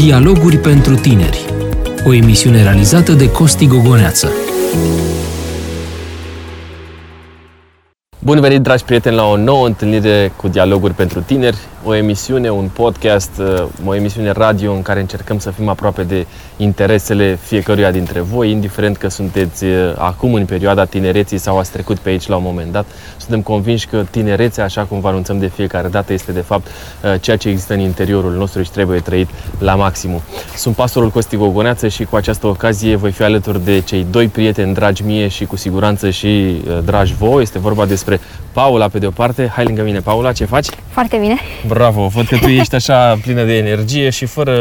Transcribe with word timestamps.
Dialoguri 0.00 0.58
pentru 0.58 0.94
tineri. 0.94 1.44
O 2.04 2.12
emisiune 2.12 2.62
realizată 2.62 3.12
de 3.12 3.30
Costi 3.30 3.66
Gogoneață. 3.66 4.28
Bun 8.18 8.40
venit, 8.40 8.60
dragi 8.60 8.84
prieteni, 8.84 9.16
la 9.16 9.24
o 9.24 9.36
nouă 9.36 9.66
întâlnire 9.66 10.32
cu 10.36 10.48
Dialoguri 10.48 10.94
pentru 10.94 11.20
Tineri, 11.20 11.56
o 11.84 11.94
emisiune, 11.94 12.50
un 12.50 12.68
podcast, 12.72 13.30
uh, 13.38 13.66
o 13.84 13.94
emisiune 13.94 14.30
radio 14.30 14.72
în 14.72 14.82
care 14.82 15.00
încercăm 15.00 15.38
să 15.38 15.50
fim 15.50 15.68
aproape 15.68 16.02
de 16.02 16.26
interesele 16.56 17.38
fiecăruia 17.42 17.90
dintre 17.90 18.20
voi, 18.20 18.50
indiferent 18.50 18.96
că 18.96 19.08
sunteți 19.08 19.64
uh, 19.64 19.92
acum 19.96 20.34
în 20.34 20.44
perioada 20.44 20.84
tinereții 20.84 21.38
sau 21.38 21.58
ați 21.58 21.70
trecut 21.70 21.98
pe 21.98 22.08
aici 22.08 22.26
la 22.26 22.36
un 22.36 22.42
moment 22.42 22.72
dat. 22.72 22.86
Suntem 23.16 23.40
convinși 23.40 23.86
că 23.86 24.04
tinerețea, 24.10 24.64
așa 24.64 24.82
cum 24.84 25.00
vă 25.00 25.08
anunțăm 25.08 25.38
de 25.38 25.46
fiecare 25.46 25.88
dată, 25.88 26.12
este 26.12 26.32
de 26.32 26.40
fapt 26.40 26.66
uh, 26.66 27.14
ceea 27.20 27.36
ce 27.36 27.48
există 27.48 27.72
în 27.72 27.80
interiorul 27.80 28.32
nostru 28.32 28.62
și 28.62 28.70
trebuie 28.70 28.98
trăit 28.98 29.28
la 29.58 29.74
maximum. 29.74 30.20
Sunt 30.56 30.74
pastorul 30.74 31.10
Costi 31.10 31.36
Gogoneață 31.36 31.88
și 31.88 32.04
cu 32.04 32.16
această 32.16 32.46
ocazie 32.46 32.96
voi 32.96 33.10
fi 33.10 33.22
alături 33.22 33.64
de 33.64 33.80
cei 33.80 34.06
doi 34.10 34.28
prieteni 34.28 34.74
dragi 34.74 35.02
mie 35.02 35.28
și 35.28 35.44
cu 35.44 35.56
siguranță 35.56 36.10
și 36.10 36.60
dragi 36.84 37.14
vouă. 37.14 37.40
Este 37.40 37.58
vorba 37.58 37.86
despre 37.86 38.20
Paula 38.52 38.88
pe 38.88 38.98
de 38.98 39.06
o 39.06 39.10
parte. 39.10 39.50
Hai 39.54 39.64
lângă 39.64 39.82
mine, 39.82 40.00
Paula, 40.00 40.32
ce 40.32 40.44
faci? 40.44 40.66
Foarte 40.88 41.16
bine. 41.16 41.36
Bravo, 41.72 42.06
văd 42.06 42.26
că 42.26 42.36
tu 42.36 42.46
ești 42.48 42.74
așa 42.74 43.18
plină 43.22 43.44
de 43.44 43.56
energie 43.56 44.10
și 44.10 44.26
fără 44.26 44.52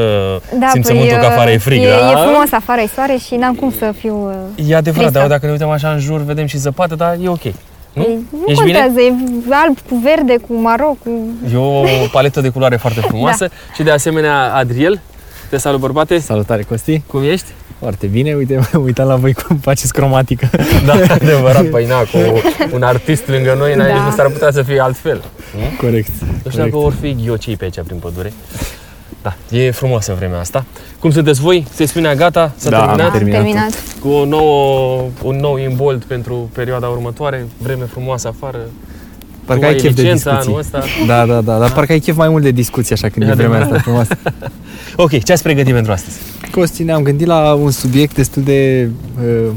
da, 0.59 0.67
simțământul 0.71 1.17
păi, 1.17 1.27
că 1.27 1.33
afară 1.33 1.51
e 1.51 1.57
frig, 1.57 1.81
e, 1.81 1.87
da? 1.87 2.11
E 2.11 2.15
frumos 2.15 2.51
afară, 2.51 2.81
e 2.81 2.89
soare 2.95 3.17
și 3.25 3.35
n-am 3.35 3.55
cum 3.55 3.73
să 3.79 3.93
fiu 3.99 4.31
E 4.55 4.75
adevărat, 4.75 5.11
dar 5.11 5.27
dacă 5.27 5.45
ne 5.45 5.51
uităm 5.51 5.69
așa 5.69 5.91
în 5.91 5.99
jur, 5.99 6.23
vedem 6.23 6.45
și 6.45 6.57
zăpadă, 6.57 6.95
dar 6.95 7.17
e 7.23 7.27
ok. 7.27 7.43
Nu? 7.93 8.01
Ei, 8.01 8.25
nu 8.31 8.43
Ești 8.47 8.61
contează, 8.61 8.93
bine? 8.95 9.29
e 9.49 9.55
alb 9.55 9.77
cu 9.89 9.95
verde, 9.95 10.35
cu 10.47 10.53
maro, 10.53 10.95
cu... 11.03 11.09
E 11.53 11.57
o 11.57 11.83
paletă 12.11 12.41
de 12.41 12.49
culoare 12.49 12.75
foarte 12.75 12.99
frumoasă 13.09 13.47
da. 13.47 13.73
și 13.75 13.83
de 13.83 13.91
asemenea 13.91 14.53
Adriel. 14.53 15.01
Te 15.49 15.57
salut 15.57 15.79
bărbate! 15.79 16.19
Salutare 16.19 16.61
Costi! 16.63 17.01
Cum 17.07 17.23
ești? 17.23 17.47
Foarte 17.79 18.07
bine, 18.07 18.33
uite, 18.33 18.59
mă 18.71 18.79
uitam 18.79 19.07
la 19.07 19.15
voi 19.15 19.33
cum 19.33 19.57
faceți 19.57 19.93
cromatică. 19.93 20.49
Da, 20.85 20.93
adevărat, 21.13 21.65
păi 21.65 21.85
na, 21.85 21.99
cu 21.99 22.17
un 22.75 22.81
artist 22.81 23.27
lângă 23.27 23.55
noi, 23.57 23.75
da. 23.75 23.83
nu 23.83 24.11
s-ar 24.15 24.29
putea 24.29 24.51
să 24.51 24.61
fie 24.61 24.79
altfel. 24.79 25.23
Corect. 25.77 26.11
Nu 26.43 26.49
știu 26.49 26.63
dacă 26.63 26.77
vor 26.77 26.93
fi 27.01 27.15
ghiocii 27.23 27.55
pe 27.55 27.63
aici 27.63 27.81
prin 27.85 27.97
pădure. 27.97 28.33
Da, 29.21 29.35
e 29.57 29.71
frumoasă 29.71 30.13
vremea 30.17 30.39
asta. 30.39 30.65
Cum 30.99 31.11
sunteți 31.11 31.41
voi? 31.41 31.67
Sesiunea 31.73 32.15
gata? 32.15 32.51
S-a 32.55 32.69
da, 32.69 32.77
terminat? 32.77 33.05
Am 33.05 33.11
terminat. 33.11 33.41
terminat. 33.41 33.71
Cu 34.01 34.07
o 34.07 34.25
nouă, 34.25 35.01
un 35.23 35.35
nou 35.35 35.57
imbold 35.57 36.03
pentru 36.03 36.49
perioada 36.53 36.87
următoare, 36.87 37.47
vreme 37.57 37.85
frumoasă 37.85 38.27
afară. 38.27 38.59
Parcă 39.49 39.65
ai 39.65 39.75
chef 39.75 39.95
de 39.95 40.11
discuții. 40.11 40.55
Ăsta. 40.57 40.83
Da, 41.07 41.25
da, 41.25 41.41
da, 41.41 41.57
dar 41.57 41.71
parcă 41.71 41.91
ai 41.91 41.99
chef 41.99 42.15
mai 42.15 42.29
mult 42.29 42.43
de 42.43 42.51
discuții 42.51 42.93
așa 42.93 43.09
când 43.09 43.27
e, 43.27 43.31
e 43.31 43.33
vremea 43.33 43.61
asta 43.61 43.77
frumoasă. 43.77 44.17
ok, 44.95 45.23
ce 45.23 45.31
ați 45.31 45.43
pregătit 45.43 45.73
pentru 45.73 45.91
astăzi? 45.91 46.17
Costi, 46.51 46.83
ne-am 46.83 47.03
gândit 47.03 47.27
la 47.27 47.53
un 47.53 47.71
subiect 47.71 48.15
destul 48.15 48.43
de... 48.43 48.89
Uh, 49.17 49.51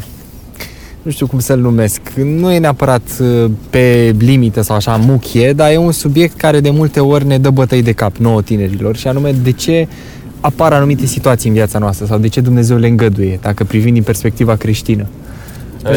nu 1.02 1.10
știu 1.10 1.26
cum 1.26 1.38
să-l 1.38 1.58
numesc. 1.58 2.00
Nu 2.14 2.52
e 2.52 2.58
neapărat 2.58 3.02
uh, 3.20 3.50
pe 3.70 4.14
limită 4.18 4.60
sau 4.60 4.76
așa 4.76 4.96
muchie, 4.96 5.52
dar 5.52 5.70
e 5.70 5.76
un 5.76 5.92
subiect 5.92 6.36
care 6.36 6.60
de 6.60 6.70
multe 6.70 7.00
ori 7.00 7.26
ne 7.26 7.38
dă 7.38 7.50
bătăi 7.50 7.82
de 7.82 7.92
cap 7.92 8.16
nouă 8.16 8.42
tinerilor 8.42 8.96
și 8.96 9.08
anume 9.08 9.32
de 9.42 9.50
ce 9.52 9.88
apar 10.40 10.72
anumite 10.72 11.06
situații 11.06 11.48
în 11.48 11.54
viața 11.54 11.78
noastră 11.78 12.06
sau 12.06 12.18
de 12.18 12.28
ce 12.28 12.40
Dumnezeu 12.40 12.76
le 12.76 12.86
îngăduie, 12.86 13.38
dacă 13.42 13.64
privim 13.64 13.94
din 13.94 14.02
perspectiva 14.02 14.56
creștină. 14.56 15.06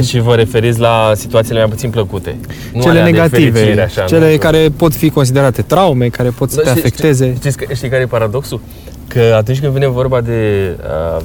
Și 0.04 0.20
vă 0.20 0.36
referiți 0.36 0.80
la 0.80 1.12
situațiile 1.16 1.60
mai 1.60 1.70
puțin 1.70 1.90
plăcute. 1.90 2.36
Nu 2.74 2.82
cele 2.82 3.04
negative, 3.04 3.82
așa, 3.82 4.04
cele 4.04 4.32
nu? 4.32 4.38
care 4.38 4.70
pot 4.78 4.94
fi 4.94 5.10
considerate 5.10 5.62
traume, 5.62 6.08
care 6.08 6.30
pot 6.30 6.50
să 6.50 6.56
da, 6.56 6.62
te 6.62 6.70
știi, 6.70 6.82
afecteze. 6.82 7.34
Știți, 7.36 7.58
știi 7.74 7.90
care 7.90 8.02
e 8.02 8.06
paradoxul? 8.06 8.62
Că 9.08 9.36
atunci 9.38 9.60
când 9.60 9.74
vine 9.74 9.88
vorba 9.88 10.22
de 10.22 10.70
uh, 11.18 11.22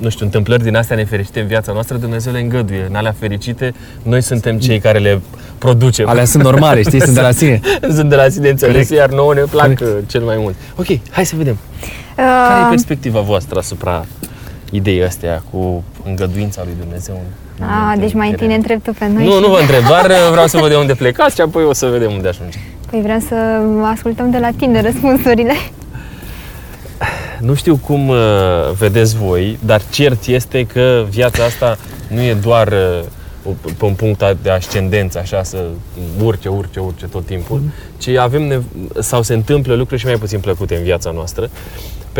nu 0.00 0.08
știu, 0.08 0.24
întâmplări 0.24 0.62
din 0.62 0.76
astea 0.76 0.96
nefericite 0.96 1.40
în 1.40 1.46
viața 1.46 1.72
noastră, 1.72 1.96
Dumnezeu 1.96 2.32
le 2.32 2.40
îngăduie. 2.40 2.86
În 2.88 2.94
alea 2.94 3.14
fericite, 3.18 3.74
noi 4.02 4.20
suntem 4.22 4.58
cei 4.58 4.78
care 4.78 4.98
le 4.98 5.20
producem. 5.58 6.08
Alea 6.08 6.24
sunt 6.24 6.42
normale, 6.42 6.82
știi, 6.82 7.00
sunt 7.00 7.14
de 7.14 7.20
la 7.20 7.30
sine. 7.30 7.60
sunt 7.96 8.08
de 8.08 8.14
la 8.14 8.28
sine 8.28 8.48
înțeles, 8.48 8.88
iar 8.88 9.10
nouă 9.10 9.34
ne 9.34 9.40
plac 9.40 9.74
Correct. 9.74 10.08
cel 10.08 10.22
mai 10.22 10.36
mult. 10.38 10.54
Ok, 10.76 10.86
hai 11.10 11.26
să 11.26 11.34
vedem. 11.36 11.58
Uh... 11.80 12.24
Care 12.48 12.64
e 12.66 12.68
perspectiva 12.68 13.20
voastră 13.20 13.58
asupra 13.58 14.06
ideii 14.70 15.04
astea 15.04 15.42
cu 15.50 15.84
îngăduința 16.04 16.62
lui 16.64 16.74
Dumnezeu? 16.80 17.20
A, 17.60 17.96
deci 17.98 18.12
mai 18.12 18.30
întâi 18.30 18.46
ne 18.46 18.54
întreb 18.54 18.82
tu 18.82 18.92
pe 18.92 19.08
noi. 19.08 19.24
Nu, 19.24 19.32
și... 19.32 19.40
nu 19.40 19.48
vă 19.48 19.58
întreb, 19.60 19.86
doar 19.86 20.12
vreau 20.30 20.46
să 20.46 20.58
văd 20.58 20.68
de 20.68 20.76
unde 20.76 20.94
plecați 20.94 21.34
și 21.34 21.40
apoi 21.40 21.64
o 21.64 21.72
să 21.72 21.86
vedem 21.86 22.12
unde 22.12 22.28
ajungem. 22.28 22.60
Păi 22.90 23.00
vreau 23.00 23.18
să 23.18 23.34
ascultăm 23.84 24.30
de 24.30 24.38
la 24.38 24.48
tine 24.56 24.80
răspunsurile. 24.80 25.54
Nu 27.40 27.54
știu 27.54 27.76
cum 27.76 28.08
uh, 28.08 28.16
vedeți 28.78 29.16
voi, 29.16 29.58
dar 29.64 29.82
cert 29.90 30.26
este 30.26 30.66
că 30.66 31.04
viața 31.08 31.44
asta 31.44 31.78
nu 32.08 32.20
e 32.20 32.34
doar 32.34 32.68
uh, 32.68 33.54
pe 33.78 33.84
un 33.84 33.94
punct 33.94 34.36
de 34.42 34.50
ascendență, 34.50 35.18
așa, 35.18 35.42
să 35.42 35.64
urce, 36.22 36.48
urce, 36.48 36.80
urce 36.80 37.06
tot 37.06 37.26
timpul, 37.26 37.58
mm. 37.58 37.72
ci 37.98 38.08
avem 38.08 38.42
nev- 38.42 38.98
sau 38.98 39.22
se 39.22 39.34
întâmplă 39.34 39.74
lucruri 39.74 40.00
și 40.00 40.06
mai 40.06 40.14
puțin 40.14 40.40
plăcute 40.40 40.76
în 40.76 40.82
viața 40.82 41.10
noastră 41.10 41.50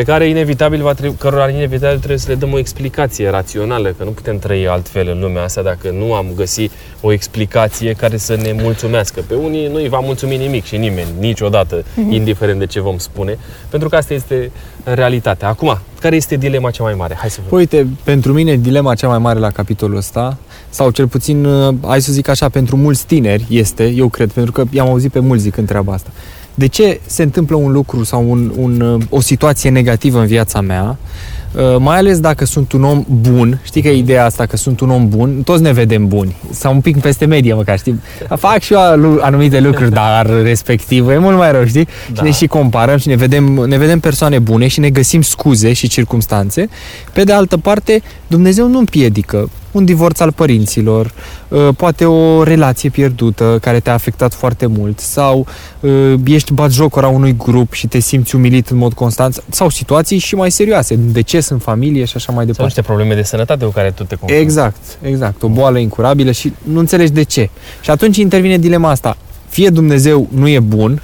pe 0.00 0.06
care 0.06 0.28
inevitabil 0.28 0.82
va 0.82 0.92
trebui, 0.92 1.16
cărora 1.16 1.48
inevitabil 1.48 1.96
trebuie 1.96 2.18
să 2.18 2.28
le 2.28 2.34
dăm 2.34 2.52
o 2.52 2.58
explicație 2.58 3.28
rațională, 3.28 3.94
că 3.98 4.04
nu 4.04 4.10
putem 4.10 4.38
trăi 4.38 4.68
altfel 4.68 5.08
în 5.08 5.20
lumea 5.20 5.42
asta 5.42 5.62
dacă 5.62 5.90
nu 5.90 6.14
am 6.14 6.26
găsit 6.36 6.70
o 7.00 7.12
explicație 7.12 7.92
care 7.92 8.16
să 8.16 8.36
ne 8.42 8.52
mulțumească. 8.62 9.20
Pe 9.26 9.34
unii 9.34 9.68
nu 9.68 9.74
îi 9.74 9.88
va 9.88 9.98
mulțumi 9.98 10.36
nimic 10.36 10.64
și 10.64 10.76
nimeni, 10.76 11.08
niciodată, 11.18 11.82
mm-hmm. 11.82 12.10
indiferent 12.10 12.58
de 12.58 12.66
ce 12.66 12.80
vom 12.80 12.98
spune, 12.98 13.38
pentru 13.68 13.88
că 13.88 13.96
asta 13.96 14.14
este 14.14 14.50
realitatea. 14.84 15.48
Acum, 15.48 15.78
care 16.00 16.16
este 16.16 16.36
dilema 16.36 16.70
cea 16.70 16.82
mai 16.82 16.94
mare? 16.94 17.14
Hai 17.18 17.30
să 17.30 17.40
vedem. 17.42 17.58
Uite, 17.58 17.86
pentru 18.04 18.32
mine 18.32 18.56
dilema 18.56 18.94
cea 18.94 19.08
mai 19.08 19.18
mare 19.18 19.38
la 19.38 19.50
capitolul 19.50 19.96
ăsta, 19.96 20.36
sau 20.70 20.90
cel 20.90 21.08
puțin, 21.08 21.44
uh, 21.44 21.74
hai 21.86 22.02
să 22.02 22.12
zic 22.12 22.28
așa, 22.28 22.48
pentru 22.48 22.76
mulți 22.76 23.06
tineri 23.06 23.46
este, 23.48 23.86
eu 23.88 24.08
cred, 24.08 24.30
pentru 24.30 24.52
că 24.52 24.64
i-am 24.70 24.88
auzit 24.88 25.12
pe 25.12 25.18
mulți 25.18 25.42
zicând 25.42 25.66
treaba 25.66 25.92
asta 25.92 26.10
de 26.54 26.66
ce 26.66 27.00
se 27.06 27.22
întâmplă 27.22 27.56
un 27.56 27.72
lucru 27.72 28.04
sau 28.04 28.30
un, 28.30 28.52
un, 28.56 29.00
o 29.08 29.20
situație 29.20 29.70
negativă 29.70 30.20
în 30.20 30.26
viața 30.26 30.60
mea, 30.60 30.96
uh, 31.54 31.76
mai 31.78 31.96
ales 31.96 32.20
dacă 32.20 32.44
sunt 32.44 32.72
un 32.72 32.84
om 32.84 33.04
bun, 33.20 33.60
știi 33.64 33.82
că 33.82 33.88
e 33.88 33.96
ideea 33.96 34.24
asta 34.24 34.46
că 34.46 34.56
sunt 34.56 34.80
un 34.80 34.90
om 34.90 35.08
bun, 35.08 35.42
toți 35.44 35.62
ne 35.62 35.72
vedem 35.72 36.08
buni, 36.08 36.36
sau 36.50 36.72
un 36.72 36.80
pic 36.80 37.00
peste 37.00 37.24
medie 37.24 37.54
măcar, 37.54 37.78
știi? 37.78 38.00
Fac 38.36 38.60
și 38.60 38.72
eu 38.72 38.80
anumite 39.20 39.60
lucruri, 39.60 39.90
dar 39.92 40.42
respectiv 40.42 41.08
e 41.08 41.18
mult 41.18 41.36
mai 41.36 41.52
rău, 41.52 41.64
știi? 41.64 41.88
Da. 42.12 42.14
Și 42.14 42.22
ne 42.22 42.30
și 42.30 42.46
comparăm 42.46 42.98
și 42.98 43.08
ne 43.08 43.16
vedem, 43.16 43.44
ne 43.44 43.78
vedem 43.78 44.00
persoane 44.00 44.38
bune 44.38 44.66
și 44.66 44.80
ne 44.80 44.90
găsim 44.90 45.22
scuze 45.22 45.72
și 45.72 45.88
circumstanțe. 45.88 46.68
Pe 47.12 47.24
de 47.24 47.32
altă 47.32 47.56
parte, 47.56 48.02
Dumnezeu 48.26 48.68
nu 48.68 48.78
împiedică 48.78 49.50
un 49.72 49.84
divorț 49.84 50.20
al 50.20 50.32
părinților, 50.32 51.12
uh, 51.48 51.68
poate 51.76 52.04
o 52.04 52.42
relație 52.42 52.88
pierdută 52.88 53.58
care 53.60 53.80
te-a 53.80 53.92
afectat 53.92 54.34
foarte 54.34 54.66
mult 54.66 54.98
sau 54.98 55.46
uh, 55.80 56.14
ești 56.24 56.52
batjocora 56.52 57.08
unui 57.08 57.36
grup 57.36 57.72
și 57.72 57.86
te 57.86 57.98
simți 57.98 58.34
umilit 58.34 58.68
în 58.68 58.76
mod 58.76 58.92
constant 58.92 59.44
sau 59.50 59.68
situații 59.68 60.18
și 60.18 60.34
mai 60.34 60.50
serioase, 60.50 60.94
deces 60.94 61.48
în 61.48 61.58
familie 61.58 62.04
și 62.04 62.12
așa 62.16 62.32
mai 62.32 62.46
departe. 62.46 62.56
Sau 62.56 62.64
niște 62.64 62.82
probleme 62.82 63.14
de 63.14 63.22
sănătate 63.22 63.64
cu 63.64 63.70
care 63.70 63.90
tu 63.90 64.04
te 64.04 64.14
confrunți. 64.14 64.44
Exact, 64.44 64.98
exact, 65.02 65.42
o 65.42 65.48
boală 65.48 65.78
incurabilă 65.78 66.30
și 66.30 66.52
nu 66.62 66.78
înțelegi 66.78 67.12
de 67.12 67.22
ce. 67.22 67.50
Și 67.80 67.90
atunci 67.90 68.16
intervine 68.16 68.58
dilema 68.58 68.90
asta. 68.90 69.16
Fie 69.48 69.68
Dumnezeu 69.68 70.28
nu 70.34 70.48
e 70.48 70.60
bun, 70.60 71.02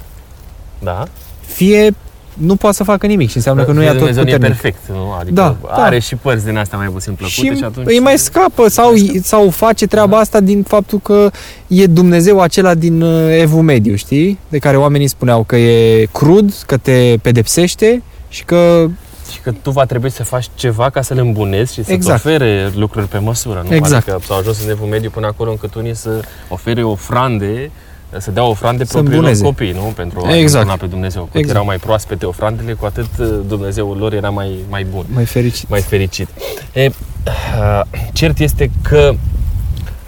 da. 0.79 1.07
fie 1.45 1.95
nu 2.37 2.55
poate 2.55 2.75
să 2.75 2.83
facă 2.83 3.07
nimic 3.07 3.29
și 3.29 3.35
înseamnă 3.35 3.63
că 3.63 3.71
nu 3.71 3.83
e 3.83 3.87
tot 3.87 4.07
puternic. 4.07 4.33
e 4.33 4.37
perfect, 4.37 4.79
nu? 4.87 5.15
Adică 5.19 5.33
da, 5.33 5.55
are 5.69 5.95
da. 5.95 6.01
și 6.01 6.15
părți 6.15 6.45
din 6.45 6.57
astea 6.57 6.77
mai 6.77 6.87
puțin 6.87 7.13
plăcute 7.13 7.47
și, 7.47 7.55
și 7.55 7.63
atunci... 7.63 7.87
îi 7.87 7.99
mai 7.99 8.17
scapă 8.17 8.67
sau, 8.67 8.93
sau 9.21 9.49
face 9.49 9.87
treaba 9.87 10.15
da. 10.15 10.17
asta 10.17 10.39
din 10.39 10.63
faptul 10.63 10.99
că 10.99 11.31
e 11.67 11.85
Dumnezeu 11.85 12.39
acela 12.39 12.73
din 12.73 13.01
uh, 13.01 13.39
Evul 13.39 13.61
Mediu, 13.61 13.95
știi? 13.95 14.39
De 14.49 14.57
care 14.57 14.77
oamenii 14.77 15.07
spuneau 15.07 15.43
că 15.43 15.55
e 15.55 16.07
crud, 16.11 16.53
că 16.65 16.77
te 16.77 17.15
pedepsește 17.21 18.01
și 18.29 18.43
că 18.43 18.89
și 19.31 19.39
că 19.41 19.51
tu 19.61 19.71
va 19.71 19.85
trebui 19.85 20.11
să 20.11 20.23
faci 20.23 20.49
ceva 20.55 20.89
ca 20.89 21.01
să-l 21.01 21.17
îmbunezi 21.17 21.73
și 21.73 21.83
să 21.83 21.91
exact. 21.91 22.25
ofere 22.25 22.71
lucruri 22.75 23.07
pe 23.07 23.17
măsură. 23.17 23.65
Nu? 23.69 23.75
Exact. 23.75 24.07
Adică 24.07 24.25
s-au 24.27 24.37
ajuns 24.37 24.63
în 24.63 24.69
Evul 24.69 24.87
Mediu 24.87 25.09
până 25.09 25.27
acolo 25.27 25.51
încât 25.51 25.73
unii 25.73 25.95
să 25.95 26.21
ofere 26.49 26.83
ofrande 26.83 27.71
să 28.19 28.31
dea 28.31 28.43
ofrande 28.43 28.83
propriilor 28.83 29.37
copii, 29.41 29.71
nu? 29.71 29.93
Pentru 29.95 30.25
a 30.25 30.35
exact. 30.35 30.79
pe 30.79 30.85
Dumnezeu. 30.85 31.21
Cu 31.21 31.37
exact. 31.37 31.49
erau 31.49 31.65
mai 31.65 31.77
proaspete 31.77 32.25
ofrandele, 32.25 32.73
cu 32.73 32.85
atât 32.85 33.09
uh, 33.19 33.27
Dumnezeul 33.47 33.97
lor 33.97 34.13
era 34.13 34.29
mai, 34.29 34.51
mai 34.69 34.85
bun. 34.91 35.05
Mai 35.13 35.25
fericit. 35.25 35.69
Mai 35.69 35.81
fericit. 35.81 36.27
E, 36.73 36.85
uh, 36.85 37.81
cert 38.13 38.39
este 38.39 38.71
că 38.81 39.13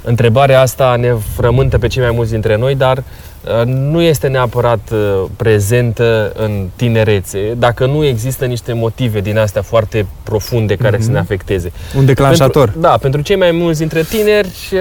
întrebarea 0.04 0.62
asta 0.62 0.96
ne 0.96 1.14
frământă 1.36 1.78
pe 1.78 1.88
cei 1.88 2.02
mai 2.02 2.12
mulți 2.14 2.32
dintre 2.32 2.58
noi, 2.58 2.76
dar 2.76 2.98
uh, 2.98 3.66
nu 3.66 4.02
este 4.02 4.28
neapărat 4.28 4.92
prezentă 5.36 6.32
în 6.36 6.68
tinerețe, 6.76 7.54
dacă 7.58 7.86
nu 7.86 8.06
există 8.06 8.46
niște 8.46 8.74
motive 8.74 9.22
din 9.22 9.38
astea 9.38 9.62
foarte 9.62 10.06
profunde 10.24 10.76
care 10.76 10.98
mm-hmm. 10.98 11.02
să 11.02 11.08
ne 11.08 11.14
mhm. 11.14 11.22
afecteze. 11.24 11.72
Un 11.98 12.06
declanșator. 12.06 12.64
Pentru, 12.64 12.82
da, 12.82 12.98
pentru 12.98 13.22
cei 13.22 13.36
mai 13.36 13.52
mulți 13.52 13.80
dintre 13.80 14.02
tineri 14.02 14.72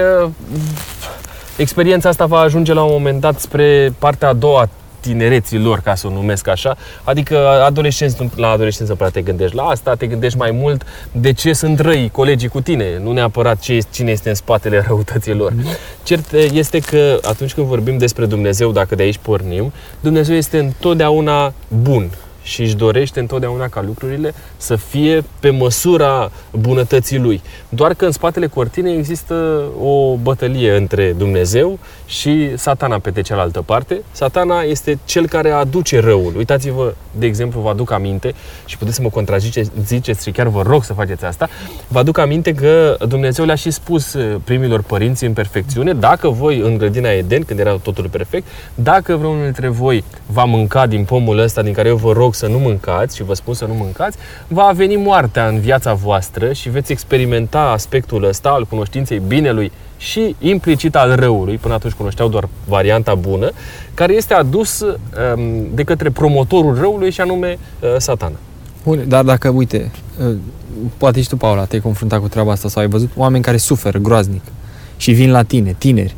Experiența 1.59 2.09
asta 2.09 2.27
va 2.27 2.39
ajunge 2.39 2.73
la 2.73 2.83
un 2.83 2.93
moment 2.93 3.21
dat 3.21 3.39
spre 3.39 3.95
partea 3.99 4.29
a 4.29 4.33
doua 4.33 4.69
tinereții 5.01 5.59
lor, 5.59 5.81
ca 5.81 5.95
să 5.95 6.07
o 6.07 6.11
numesc 6.11 6.49
așa. 6.49 6.77
Adică 7.05 7.49
adolescenți, 7.49 8.17
la 8.37 8.51
adolescență 8.51 8.95
prea 8.95 9.09
te 9.09 9.23
gândești 9.23 9.57
la 9.57 9.63
asta, 9.63 9.95
te 9.95 10.07
gândești 10.07 10.39
mai 10.39 10.51
mult 10.51 10.87
de 11.13 11.33
ce 11.33 11.53
sunt 11.53 11.81
răi 11.81 12.11
colegii 12.13 12.49
cu 12.49 12.61
tine, 12.61 12.99
nu 13.03 13.13
neapărat 13.13 13.59
ce, 13.59 13.79
cine 13.91 14.11
este 14.11 14.29
în 14.29 14.35
spatele 14.35 14.85
răutății 14.89 15.35
lor. 15.35 15.53
Mm-hmm. 15.53 16.03
Cert 16.03 16.33
este 16.33 16.79
că 16.79 17.19
atunci 17.23 17.55
când 17.55 17.67
vorbim 17.67 17.99
despre 17.99 18.27
Dumnezeu, 18.27 18.73
dacă 18.73 18.95
de 18.95 19.03
aici 19.03 19.19
pornim, 19.23 19.73
Dumnezeu 20.01 20.37
este 20.37 20.59
întotdeauna 20.59 21.53
bun 21.83 22.11
și 22.49 22.63
își 22.63 22.77
dorește 22.77 23.21
întotdeauna 23.21 23.67
ca 23.67 23.83
lucrurile 23.83 24.35
să 24.57 24.77
fie 24.77 25.25
pe 25.41 25.51
măsura 25.51 26.31
bunătății 26.53 27.19
lui. 27.19 27.43
Doar 27.69 27.95
că 27.95 28.05
în 28.05 28.13
spatele 28.13 28.47
cortinei 28.47 28.97
există 28.97 29.63
o 29.81 30.17
bătălie 30.17 30.77
între 30.77 31.15
Dumnezeu 31.17 31.79
și 32.07 32.57
satana 32.57 32.99
pe 32.99 33.11
de 33.11 33.21
cealaltă 33.21 33.63
parte. 33.63 34.03
Satana 34.13 34.61
este 34.61 34.99
cel 35.05 35.29
care 35.29 35.51
aduce 35.51 36.01
răul. 36.01 36.33
Uitați-vă, 36.37 36.95
de 37.19 37.27
exemplu, 37.27 37.61
vă 37.61 37.69
aduc 37.69 37.91
aminte 37.91 38.35
și 38.65 38.79
puteți 38.79 38.97
să 38.97 39.03
mă 39.03 39.09
contraziceți 39.09 40.23
și 40.23 40.31
chiar 40.31 40.47
vă 40.47 40.63
rog 40.63 40.85
să 40.85 40.93
faceți 40.93 41.25
asta. 41.25 41.49
Vă 41.89 41.99
aduc 41.99 42.19
aminte 42.19 42.55
că 42.55 42.97
Dumnezeu 43.09 43.45
le-a 43.45 43.55
și 43.55 43.71
spus 43.71 44.17
primilor 44.45 44.83
părinți 44.83 45.25
în 45.25 45.33
perfecțiune, 45.33 45.93
dacă 45.93 46.29
voi 46.29 46.59
în 46.59 46.79
grădina 46.79 47.11
Eden, 47.11 47.43
când 47.43 47.59
era 47.59 47.77
totul 47.77 48.09
perfect, 48.09 48.47
dacă 48.75 49.17
vreunul 49.17 49.43
dintre 49.43 49.69
voi 49.69 50.05
va 50.27 50.45
mânca 50.45 50.87
din 50.87 51.05
pomul 51.05 51.39
ăsta 51.39 51.63
din 51.63 51.73
care 51.73 51.89
eu 51.89 51.97
vă 51.97 52.13
rog 52.13 52.35
să 52.39 52.47
nu 52.47 52.59
mâncați 52.59 53.17
și 53.17 53.23
vă 53.23 53.35
spun 53.35 53.55
să 53.55 53.65
nu 53.65 53.75
mâncați, 53.75 54.19
va 54.49 54.71
veni 54.75 54.97
moartea 54.97 55.49
în 55.49 55.61
viața 55.61 55.93
voastră 55.93 56.53
și 56.53 56.71
veți 56.71 56.93
experimenta 56.93 57.61
aspectul 57.61 58.25
ăsta 58.25 58.49
al 58.49 58.65
cunoștinței 58.65 59.23
binelui 59.27 59.73
și 59.97 60.37
implicit 60.39 60.97
al 60.97 61.15
răului, 61.15 61.57
până 61.57 61.75
atunci 61.75 61.93
cunoșteau 61.93 62.29
doar 62.29 62.49
varianta 62.65 63.15
bună, 63.15 63.51
care 63.95 64.13
este 64.13 64.35
adus 64.35 64.81
um, 64.81 64.95
de 65.75 65.85
către 65.85 66.11
promotorul 66.11 66.75
răului 66.75 67.11
și 67.11 67.21
anume 67.21 67.59
uh, 67.81 67.95
satana. 67.99 68.37
Bun, 68.85 69.05
dar 69.09 69.25
dacă, 69.25 69.49
uite, 69.49 69.91
uh, 70.27 70.37
poate 70.97 71.21
și 71.21 71.29
tu, 71.29 71.37
Paula, 71.37 71.65
te-ai 71.65 71.81
confruntat 71.81 72.21
cu 72.21 72.29
treaba 72.29 72.53
asta 72.53 72.69
sau 72.69 72.83
ai 72.83 72.89
văzut 72.89 73.11
oameni 73.17 73.43
care 73.43 73.57
suferă 73.57 73.99
groaznic 73.99 74.43
și 74.97 75.13
vin 75.13 75.31
la 75.31 75.43
tine, 75.43 75.75
tineri, 75.79 76.15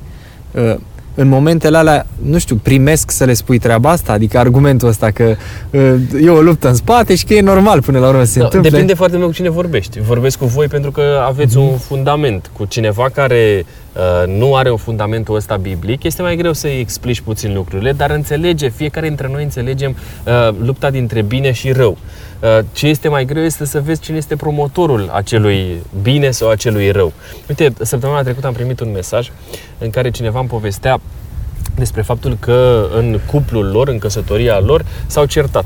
uh, 0.55 0.75
în 1.15 1.29
momentele 1.29 1.77
alea, 1.77 2.07
nu 2.23 2.39
știu, 2.39 2.57
primesc 2.57 3.11
să 3.11 3.25
le 3.25 3.33
spui 3.33 3.59
treaba 3.59 3.91
asta? 3.91 4.13
Adică 4.13 4.39
argumentul 4.39 4.89
ăsta 4.89 5.11
că 5.11 5.37
uh, 5.71 5.95
e 6.23 6.29
o 6.29 6.41
luptă 6.41 6.69
în 6.69 6.75
spate 6.75 7.15
și 7.15 7.25
că 7.25 7.35
e 7.35 7.41
normal 7.41 7.83
până 7.83 7.99
la 7.99 8.09
urmă 8.09 8.25
să 8.25 8.33
se 8.33 8.39
da, 8.39 8.45
întâmple? 8.45 8.71
Depinde 8.71 8.95
foarte 8.95 9.17
mult 9.17 9.29
cu 9.29 9.35
cine 9.35 9.51
vorbești. 9.51 10.01
Vorbesc 10.01 10.39
cu 10.39 10.45
voi 10.45 10.67
pentru 10.67 10.91
că 10.91 11.03
aveți 11.27 11.57
mm-hmm. 11.57 11.71
un 11.71 11.77
fundament. 11.79 12.51
Cu 12.57 12.65
cineva 12.65 13.09
care 13.15 13.65
uh, 13.67 13.80
nu 14.27 14.55
are 14.55 14.71
un 14.71 14.77
fundamentul 14.77 15.35
ăsta 15.35 15.57
biblic, 15.57 16.03
este 16.03 16.23
mai 16.23 16.37
greu 16.37 16.53
să-i 16.53 16.79
explici 16.81 17.21
puțin 17.21 17.55
lucrurile, 17.55 17.93
dar 17.93 18.11
înțelege, 18.11 18.69
fiecare 18.69 19.07
dintre 19.07 19.29
noi 19.33 19.43
înțelegem 19.43 19.97
uh, 20.27 20.57
lupta 20.59 20.91
dintre 20.91 21.23
bine 21.23 21.53
și 21.53 21.73
rău. 21.73 21.99
Uh, 22.41 22.59
ce 22.73 22.87
este 22.87 23.09
mai 23.09 23.25
greu 23.25 23.43
este 23.43 23.65
să 23.65 23.81
vezi 23.81 24.01
cine 24.01 24.17
este 24.17 24.37
promotorul 24.37 25.11
acelui 25.13 25.83
bine 26.03 26.31
sau 26.31 26.49
acelui 26.49 26.91
rău. 26.91 27.13
Uite, 27.49 27.73
săptămâna 27.81 28.23
trecută 28.23 28.47
am 28.47 28.53
primit 28.53 28.81
un 28.81 28.93
mesaj 28.93 29.31
în 29.79 29.91
care 29.91 30.11
cineva 30.11 30.39
îmi 30.39 30.49
povestea 30.49 31.01
despre 31.75 32.03
faptul 32.03 32.37
că 32.41 32.89
în 32.97 33.21
cuplul 33.27 33.71
lor, 33.71 33.89
în 33.89 33.99
căsătoria 33.99 34.61
lor, 34.61 34.85
s-au 35.07 35.25
certat. 35.25 35.65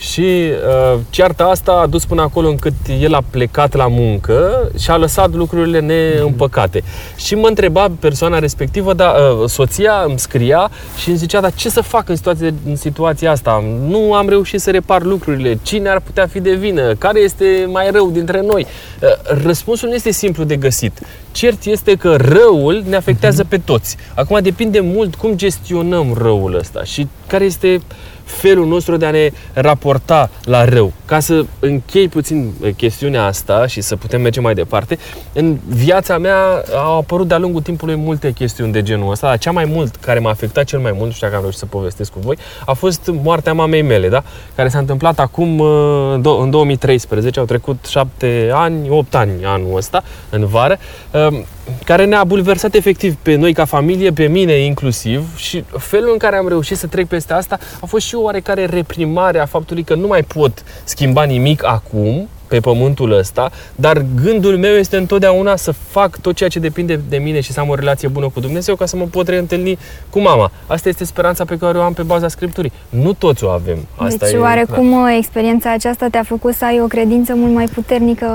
Și 0.00 0.20
uh, 0.20 1.00
cearta 1.10 1.44
asta 1.44 1.72
a 1.72 1.86
dus 1.86 2.04
până 2.04 2.22
acolo 2.22 2.48
încât 2.48 2.72
el 3.00 3.14
a 3.14 3.22
plecat 3.30 3.74
la 3.74 3.86
muncă 3.88 4.70
și 4.78 4.90
a 4.90 4.96
lăsat 4.96 5.34
lucrurile 5.34 5.80
neîmpăcate. 5.80 6.82
Și 7.16 7.34
mă 7.34 7.46
întreba 7.46 7.88
persoana 7.98 8.38
respectivă, 8.38 8.92
dar 8.92 9.14
uh, 9.14 9.48
soția 9.48 10.04
îmi 10.06 10.18
scria 10.18 10.70
și 10.96 11.08
îmi 11.08 11.18
zicea, 11.18 11.40
dar 11.40 11.52
ce 11.52 11.68
să 11.68 11.80
fac 11.80 12.08
în 12.08 12.16
situația, 12.16 12.54
în 12.66 12.76
situația 12.76 13.30
asta? 13.30 13.64
Nu 13.88 14.14
am 14.14 14.28
reușit 14.28 14.60
să 14.60 14.70
repar 14.70 15.02
lucrurile. 15.02 15.58
Cine 15.62 15.88
ar 15.88 16.00
putea 16.00 16.26
fi 16.26 16.40
de 16.40 16.54
vină? 16.54 16.94
Care 16.94 17.20
este 17.20 17.68
mai 17.72 17.90
rău 17.90 18.10
dintre 18.10 18.40
noi? 18.40 18.66
Uh, 19.02 19.08
răspunsul 19.42 19.88
nu 19.88 19.94
este 19.94 20.10
simplu 20.10 20.44
de 20.44 20.56
găsit. 20.56 20.98
Cert 21.32 21.64
este 21.64 21.94
că 21.94 22.16
răul 22.18 22.82
ne 22.88 22.96
afectează 22.96 23.44
pe 23.44 23.58
toți. 23.58 23.96
Acum 24.14 24.38
depinde 24.42 24.80
mult 24.80 25.14
cum 25.14 25.36
gestionăm 25.36 26.14
răul 26.18 26.56
ăsta 26.58 26.84
și 26.84 27.08
care 27.26 27.44
este 27.44 27.74
uh, 27.74 28.09
felul 28.30 28.66
nostru 28.66 28.96
de 28.96 29.06
a 29.06 29.10
ne 29.10 29.30
raporta 29.52 30.30
la 30.44 30.64
rău. 30.64 30.92
Ca 31.04 31.20
să 31.20 31.44
închei 31.58 32.08
puțin 32.08 32.52
eh, 32.62 32.74
chestiunea 32.74 33.24
asta 33.24 33.66
și 33.66 33.80
să 33.80 33.96
putem 33.96 34.20
merge 34.20 34.40
mai 34.40 34.54
departe, 34.54 34.98
în 35.32 35.58
viața 35.68 36.18
mea 36.18 36.64
au 36.76 36.98
apărut 36.98 37.28
de-a 37.28 37.38
lungul 37.38 37.62
timpului 37.62 37.96
multe 37.96 38.32
chestiuni 38.32 38.72
de 38.72 38.82
genul 38.82 39.10
ăsta, 39.10 39.26
dar 39.26 39.38
cea 39.38 39.50
mai 39.50 39.64
mult, 39.64 39.96
care 39.96 40.18
m-a 40.18 40.30
afectat 40.30 40.64
cel 40.64 40.78
mai 40.78 40.92
mult, 40.92 41.04
nu 41.04 41.10
știu 41.10 41.26
dacă 41.26 41.36
am 41.36 41.42
reușit 41.42 41.60
să 41.60 41.66
povestesc 41.66 42.12
cu 42.12 42.18
voi, 42.22 42.36
a 42.66 42.72
fost 42.72 43.10
moartea 43.22 43.52
mamei 43.52 43.82
mele, 43.82 44.08
da? 44.08 44.22
care 44.54 44.68
s-a 44.68 44.78
întâmplat 44.78 45.18
acum 45.18 45.58
eh, 45.58 46.30
în 46.40 46.50
2013, 46.50 47.40
au 47.40 47.46
trecut 47.46 47.86
șapte 47.88 48.50
ani, 48.52 48.88
opt 48.88 49.14
ani 49.14 49.44
anul 49.44 49.76
ăsta, 49.76 50.02
în 50.30 50.46
vară, 50.46 50.78
ehm, 51.10 51.46
care 51.84 52.04
ne-a 52.04 52.24
bulversat 52.24 52.74
efectiv 52.74 53.16
pe 53.22 53.34
noi 53.34 53.52
ca 53.52 53.64
familie, 53.64 54.12
pe 54.12 54.26
mine 54.26 54.52
inclusiv 54.52 55.36
și 55.36 55.64
felul 55.78 56.10
în 56.12 56.18
care 56.18 56.36
am 56.36 56.48
reușit 56.48 56.76
să 56.76 56.86
trec 56.86 57.06
peste 57.06 57.32
asta 57.32 57.58
a 57.80 57.86
fost 57.86 58.06
și 58.06 58.14
o 58.14 58.20
oarecare 58.20 58.64
reprimare 58.64 59.38
a 59.38 59.46
faptului 59.46 59.82
că 59.82 59.94
nu 59.94 60.06
mai 60.06 60.22
pot 60.22 60.64
schimba 60.84 61.22
nimic 61.22 61.64
acum, 61.64 62.28
pe 62.50 62.60
pământul 62.60 63.18
ăsta, 63.18 63.50
dar 63.76 64.04
gândul 64.22 64.56
meu 64.56 64.74
este 64.74 64.96
întotdeauna 64.96 65.56
să 65.56 65.72
fac 65.72 66.18
tot 66.20 66.34
ceea 66.34 66.48
ce 66.48 66.58
depinde 66.58 67.00
de 67.08 67.16
mine 67.16 67.40
și 67.40 67.52
să 67.52 67.60
am 67.60 67.68
o 67.68 67.74
relație 67.74 68.08
bună 68.08 68.28
cu 68.28 68.40
Dumnezeu 68.40 68.74
ca 68.74 68.86
să 68.86 68.96
mă 68.96 69.04
pot 69.04 69.28
reîntâlni 69.28 69.78
cu 70.10 70.20
mama. 70.20 70.50
Asta 70.66 70.88
este 70.88 71.04
speranța 71.04 71.44
pe 71.44 71.56
care 71.56 71.78
o 71.78 71.82
am 71.82 71.92
pe 71.92 72.02
baza 72.02 72.28
Scripturii. 72.28 72.72
Nu 72.88 73.12
toți 73.12 73.44
o 73.44 73.48
avem. 73.48 73.78
Asta 73.96 74.26
deci, 74.26 74.34
e 74.34 74.38
oarecum, 74.38 74.88
clar. 74.88 75.12
experiența 75.16 75.72
aceasta 75.72 76.06
te-a 76.10 76.22
făcut 76.22 76.54
să 76.54 76.64
ai 76.64 76.80
o 76.80 76.86
credință 76.86 77.34
mult 77.34 77.54
mai 77.54 77.66
puternică? 77.66 78.26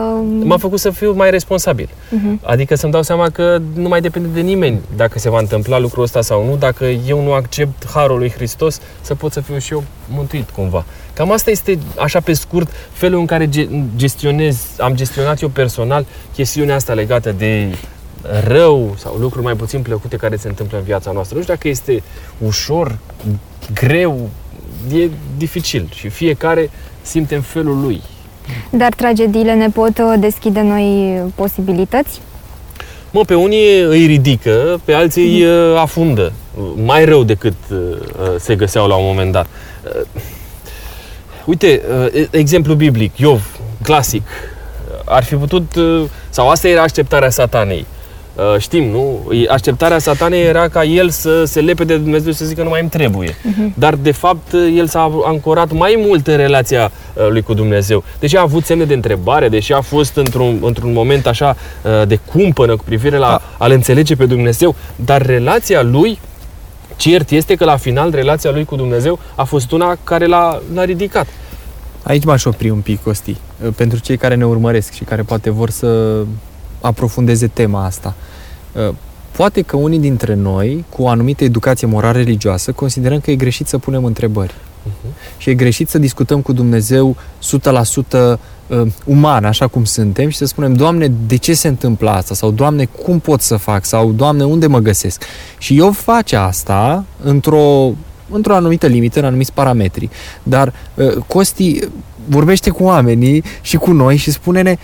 M-a 0.44 0.58
făcut 0.58 0.80
să 0.80 0.90
fiu 0.90 1.14
mai 1.14 1.30
responsabil. 1.30 1.90
Uh-huh. 1.90 2.42
Adică 2.44 2.76
să-mi 2.76 2.92
dau 2.92 3.02
seama 3.02 3.30
că 3.30 3.62
nu 3.74 3.88
mai 3.88 4.02
depinde 4.02 4.28
de 4.34 4.42
nimeni 4.42 4.80
dacă 4.96 5.20
se 5.20 5.30
va 5.30 5.40
întâmpla 5.40 5.80
lucrul 5.80 6.04
ăsta 6.04 6.22
sau 6.22 6.46
nu, 6.46 6.56
dacă 6.56 6.86
eu 6.86 7.24
nu 7.24 7.34
accept 7.34 7.90
harul 7.94 8.18
lui 8.18 8.32
Hristos, 8.32 8.80
să 9.02 9.16
pot 9.16 9.32
să 9.32 9.42
fiu 9.42 9.58
și 9.58 9.74
eu 9.74 9.84
mântuit 10.10 10.50
cumva. 10.50 10.86
Cam 11.14 11.32
asta 11.32 11.52
este, 11.52 11.80
așa 11.98 12.20
pe 12.20 12.34
scurt, 12.34 12.72
felul 12.92 13.20
în 13.20 13.26
care 13.26 13.50
gestionez, 13.96 14.58
am 14.80 14.96
gestionat 14.96 15.42
eu 15.42 15.50
personal 15.50 16.06
chestiunea 16.34 16.76
asta 16.76 16.94
legată 16.94 17.32
de 17.32 17.76
rău 18.48 18.96
sau 18.98 19.16
lucruri 19.16 19.46
mai 19.46 19.56
puțin 19.56 19.82
plăcute 19.82 20.16
care 20.16 20.36
se 20.36 20.48
întâmplă 20.48 20.78
în 20.78 20.84
viața 20.84 21.12
noastră. 21.12 21.36
Nu 21.36 21.42
știu 21.42 21.54
dacă 21.54 21.68
este 21.68 22.04
ușor, 22.38 22.98
greu, 23.74 24.30
e 24.94 25.10
dificil 25.38 25.90
și 25.94 26.10
fiecare 26.10 26.70
simte 27.02 27.36
în 27.36 27.42
felul 27.42 27.82
lui. 27.82 28.02
Dar 28.70 28.94
tragediile 28.94 29.54
ne 29.54 29.70
pot 29.70 29.98
uh, 29.98 30.14
deschide 30.20 30.62
noi 30.62 31.20
posibilități? 31.36 32.22
Mă, 33.12 33.22
pe 33.22 33.36
unii 33.36 33.80
îi 33.82 34.06
ridică, 34.06 34.82
pe 34.86 34.94
alții 34.94 35.24
îi 35.24 35.46
uh, 35.46 35.80
afundă. 35.80 36.34
Mai 36.86 37.06
rău 37.06 37.24
decât 37.24 37.56
uh, 37.72 37.78
se 38.40 38.56
găseau 38.56 38.88
la 38.88 38.96
un 38.96 39.06
moment 39.06 39.32
dat. 39.32 39.48
Uite, 41.46 41.82
uh, 42.14 42.28
exemplu 42.30 42.74
biblic, 42.74 43.18
Iov, 43.18 43.60
clasic. 43.84 44.24
Ar 45.06 45.24
fi 45.24 45.36
putut, 45.36 45.76
uh, 45.76 46.04
sau 46.30 46.50
asta 46.50 46.68
era 46.68 46.82
așteptarea 46.82 47.30
satanei. 47.30 47.86
Uh, 48.36 48.60
știm, 48.60 48.90
nu? 48.90 49.32
Așteptarea 49.50 50.00
satanei 50.00 50.44
era 50.44 50.68
ca 50.68 50.84
el 50.84 51.10
să 51.10 51.44
se 51.44 51.62
lepe 51.62 51.84
de 51.84 51.98
Dumnezeu 51.98 52.32
și 52.32 52.38
să 52.38 52.46
zică 52.46 52.64
nu 52.64 52.70
mai 52.70 52.80
îmi 52.80 52.90
trebuie. 52.90 53.30
Uh-huh. 53.30 53.74
Dar, 53.74 53.94
de 53.94 54.12
fapt, 54.12 54.54
el 54.76 54.88
s-a 54.88 55.22
ancorat 55.26 55.72
mai 55.72 56.04
mult 56.08 56.28
în 56.28 56.38
relația 56.38 56.92
lui 57.30 57.42
cu 57.42 57.54
Dumnezeu. 57.54 58.04
Deși 58.20 58.38
a 58.38 58.42
avut 58.42 58.66
semne 58.66 58.84
de 58.84 58.94
întrebare, 58.94 59.50
deși 59.50 59.74
a 59.74 59.82
fost 59.82 60.16
într-un, 60.16 60.58
într-un 60.62 60.94
moment 60.94 61.28
așa 61.28 61.58
de 62.08 62.20
cumpănă 62.26 62.76
cu 62.76 62.84
privire 62.84 63.18
la 63.18 63.42
a-L 63.58 63.72
înțelege 63.72 64.16
pe 64.16 64.26
Dumnezeu, 64.26 64.76
dar 64.96 65.26
relația 65.26 65.82
lui 65.82 66.20
Cert 66.96 67.30
este 67.30 67.56
că 67.56 67.66
la 67.66 67.78
final 67.78 68.12
relația 68.12 68.52
lui 68.52 68.66
cu 68.66 68.76
Dumnezeu 68.76 69.20
a 69.36 69.44
fost 69.44 69.72
una 69.72 69.98
care 70.04 70.26
l-a, 70.26 70.62
l-a 70.74 70.84
ridicat. 70.84 71.28
Aici 72.04 72.24
m-aș 72.24 72.46
opri 72.46 72.70
un 72.70 72.80
pic, 72.80 73.04
Costi, 73.04 73.38
pentru 73.76 74.00
cei 74.00 74.18
care 74.18 74.36
ne 74.36 74.46
urmăresc 74.46 74.92
și 74.92 75.04
care 75.04 75.22
poate 75.22 75.50
vor 75.50 75.70
să 75.70 76.22
aprofundeze 76.82 77.48
tema 77.48 77.86
asta. 77.86 78.16
Poate 79.32 79.62
că 79.62 79.78
unii 79.78 80.00
dintre 80.00 80.34
noi, 80.34 80.86
cu 80.90 81.02
o 81.04 81.08
anumită 81.08 81.44
educație 81.44 81.88
moral-religioasă, 81.88 82.72
considerăm 82.72 83.20
că 83.20 83.32
e 83.32 83.36
greșit 83.36 83.68
să 83.68 83.78
punem 83.78 84.06
întrebări. 84.06 84.54
Uh-huh. 84.54 85.38
Și 85.38 85.50
e 85.50 85.54
greșit 85.54 85.90
să 85.90 85.98
discutăm 85.98 86.42
cu 86.42 86.54
Dumnezeu 86.54 87.16
100% 88.36 88.40
uh, 88.68 88.82
uman, 89.06 89.46
așa 89.46 89.68
cum 89.68 89.84
suntem, 89.84 90.30
și 90.30 90.38
să 90.38 90.46
spunem, 90.46 90.74
Doamne, 90.74 91.12
de 91.28 91.36
ce 91.36 91.54
se 91.54 91.68
întâmplă 91.68 92.10
asta? 92.10 92.34
Sau, 92.34 92.52
Doamne, 92.52 92.86
cum 92.86 93.20
pot 93.20 93.42
să 93.42 93.56
fac? 93.56 93.86
Sau, 93.86 94.12
Doamne, 94.12 94.44
unde 94.44 94.68
mă 94.68 94.80
găsesc? 94.80 95.24
Și 95.58 95.78
eu 95.78 95.92
face 95.92 96.36
asta 96.36 97.06
într-o 97.24 97.92
într-o 98.30 98.56
anumită 98.56 98.88
limită, 98.88 99.20
în 99.20 99.26
anumiți 99.26 99.54
parametri. 99.54 100.10
Dar 100.44 100.74
uh, 100.96 101.14
Costi 101.28 101.80
vorbește 102.28 102.70
cu 102.70 102.84
oamenii 102.84 103.44
și 103.62 103.78
cu 103.78 103.92
noi 103.92 104.16
și 104.16 104.32
spune-ne 104.32 104.78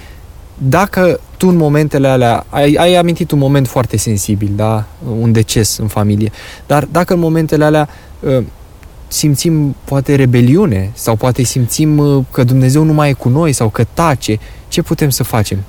dacă 0.57 1.19
tu 1.37 1.47
în 1.47 1.55
momentele 1.55 2.07
alea, 2.07 2.45
ai, 2.49 2.73
ai 2.73 2.95
amintit 2.95 3.31
un 3.31 3.39
moment 3.39 3.67
foarte 3.67 3.97
sensibil, 3.97 4.51
da? 4.55 4.85
Un 5.19 5.31
deces 5.31 5.77
în 5.77 5.87
familie, 5.87 6.31
dar 6.67 6.87
dacă 6.91 7.13
în 7.13 7.19
momentele 7.19 7.65
alea 7.65 7.89
uh, 8.19 8.43
simțim 9.11 9.75
poate 9.83 10.15
rebeliune 10.15 10.91
sau 10.93 11.15
poate 11.15 11.43
simțim 11.43 11.97
uh, 11.97 12.23
că 12.31 12.43
Dumnezeu 12.43 12.83
nu 12.83 12.93
mai 12.93 13.09
e 13.09 13.13
cu 13.13 13.29
noi 13.29 13.53
sau 13.53 13.69
că 13.69 13.83
tace. 13.93 14.39
Ce 14.67 14.81
putem 14.81 15.09
să 15.09 15.23
facem? 15.23 15.63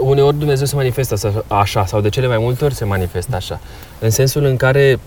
Uneori 0.00 0.38
Dumnezeu 0.38 0.66
se 0.66 0.74
manifestă 0.74 1.14
așa- 1.14 1.44
așa 1.46 1.86
sau 1.86 2.00
de 2.00 2.08
cele 2.08 2.26
mai 2.26 2.38
multe 2.38 2.64
ori 2.64 2.74
se 2.74 2.84
manifestă 2.84 3.36
așa. 3.36 3.60
În 3.98 4.10
sensul 4.10 4.44
în 4.44 4.56
care 4.56 4.98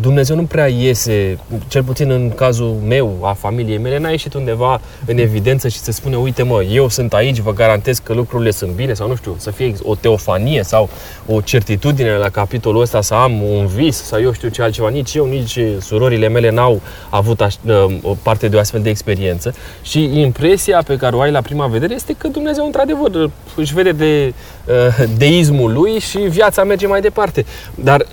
Dumnezeu 0.00 0.36
nu 0.36 0.42
prea 0.42 0.66
iese, 0.66 1.38
cel 1.68 1.82
puțin 1.82 2.10
în 2.10 2.30
cazul 2.34 2.76
meu, 2.86 3.18
a 3.22 3.32
familiei 3.32 3.78
mele, 3.78 3.98
n-a 3.98 4.08
ieșit 4.08 4.34
undeva 4.34 4.80
în 5.06 5.18
evidență 5.18 5.68
și 5.68 5.78
să 5.78 5.92
spune, 5.92 6.16
uite 6.16 6.42
mă, 6.42 6.62
eu 6.62 6.88
sunt 6.88 7.12
aici, 7.12 7.38
vă 7.38 7.52
garantez 7.52 7.98
că 7.98 8.12
lucrurile 8.12 8.50
sunt 8.50 8.70
bine 8.70 8.92
sau 8.92 9.08
nu 9.08 9.16
știu, 9.16 9.34
să 9.38 9.50
fie 9.50 9.74
o 9.82 9.94
teofanie 9.94 10.62
sau 10.62 10.88
o 11.26 11.40
certitudine 11.40 12.16
la 12.16 12.28
capitolul 12.28 12.80
ăsta, 12.80 13.00
să 13.00 13.14
am 13.14 13.42
un 13.42 13.66
vis 13.66 13.96
sau 14.02 14.20
eu 14.20 14.32
știu 14.32 14.48
ce 14.48 14.62
altceva. 14.62 14.88
Nici 14.88 15.14
eu, 15.14 15.26
nici 15.26 15.58
surorile 15.80 16.28
mele 16.28 16.50
n-au 16.50 16.80
avut 17.08 17.40
aș, 17.40 17.54
o 18.02 18.16
parte 18.22 18.48
de 18.48 18.56
o 18.56 18.58
astfel 18.58 18.80
de 18.80 18.88
experiență 18.88 19.54
și 19.82 20.20
impresia 20.20 20.82
pe 20.86 20.96
care 20.96 21.16
o 21.16 21.20
ai 21.20 21.30
la 21.30 21.40
prima 21.40 21.66
vedere 21.66 21.94
este 21.94 22.14
că 22.18 22.28
Dumnezeu 22.28 22.64
într-adevăr 22.64 23.30
își 23.56 23.74
vede 23.74 23.92
de 23.92 24.34
uh, 24.66 25.04
deismul 25.16 25.72
lui 25.72 25.98
și 25.98 26.18
viața 26.18 26.64
merge 26.64 26.86
mai 26.86 27.00
departe. 27.00 27.44
Dar 27.74 28.06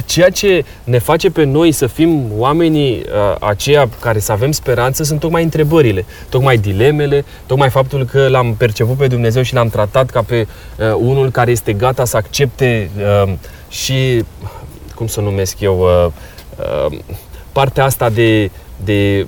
ceea 0.00 0.30
ce 0.30 0.64
ne 0.84 0.98
face 0.98 1.30
pe 1.30 1.44
noi 1.44 1.72
să 1.72 1.86
fim 1.86 2.24
oamenii 2.36 2.98
uh, 2.98 3.36
aceia 3.40 3.88
care 4.00 4.18
să 4.18 4.32
avem 4.32 4.52
speranță 4.52 5.02
sunt 5.02 5.20
tocmai 5.20 5.42
întrebările, 5.42 6.04
tocmai 6.28 6.56
dilemele, 6.56 7.24
tocmai 7.46 7.70
faptul 7.70 8.04
că 8.04 8.28
l-am 8.28 8.54
perceput 8.54 8.96
pe 8.96 9.06
Dumnezeu 9.06 9.42
și 9.42 9.54
l-am 9.54 9.68
tratat 9.68 10.10
ca 10.10 10.22
pe 10.22 10.46
uh, 10.78 10.94
unul 10.98 11.30
care 11.30 11.50
este 11.50 11.72
gata 11.72 12.04
să 12.04 12.16
accepte 12.16 12.90
uh, 12.96 13.32
și, 13.68 14.24
cum 14.94 15.06
să 15.06 15.20
numesc 15.20 15.60
eu, 15.60 15.78
uh, 15.78 16.12
uh, 16.88 16.98
partea 17.52 17.84
asta 17.84 18.10
de, 18.10 18.50
de 18.84 19.26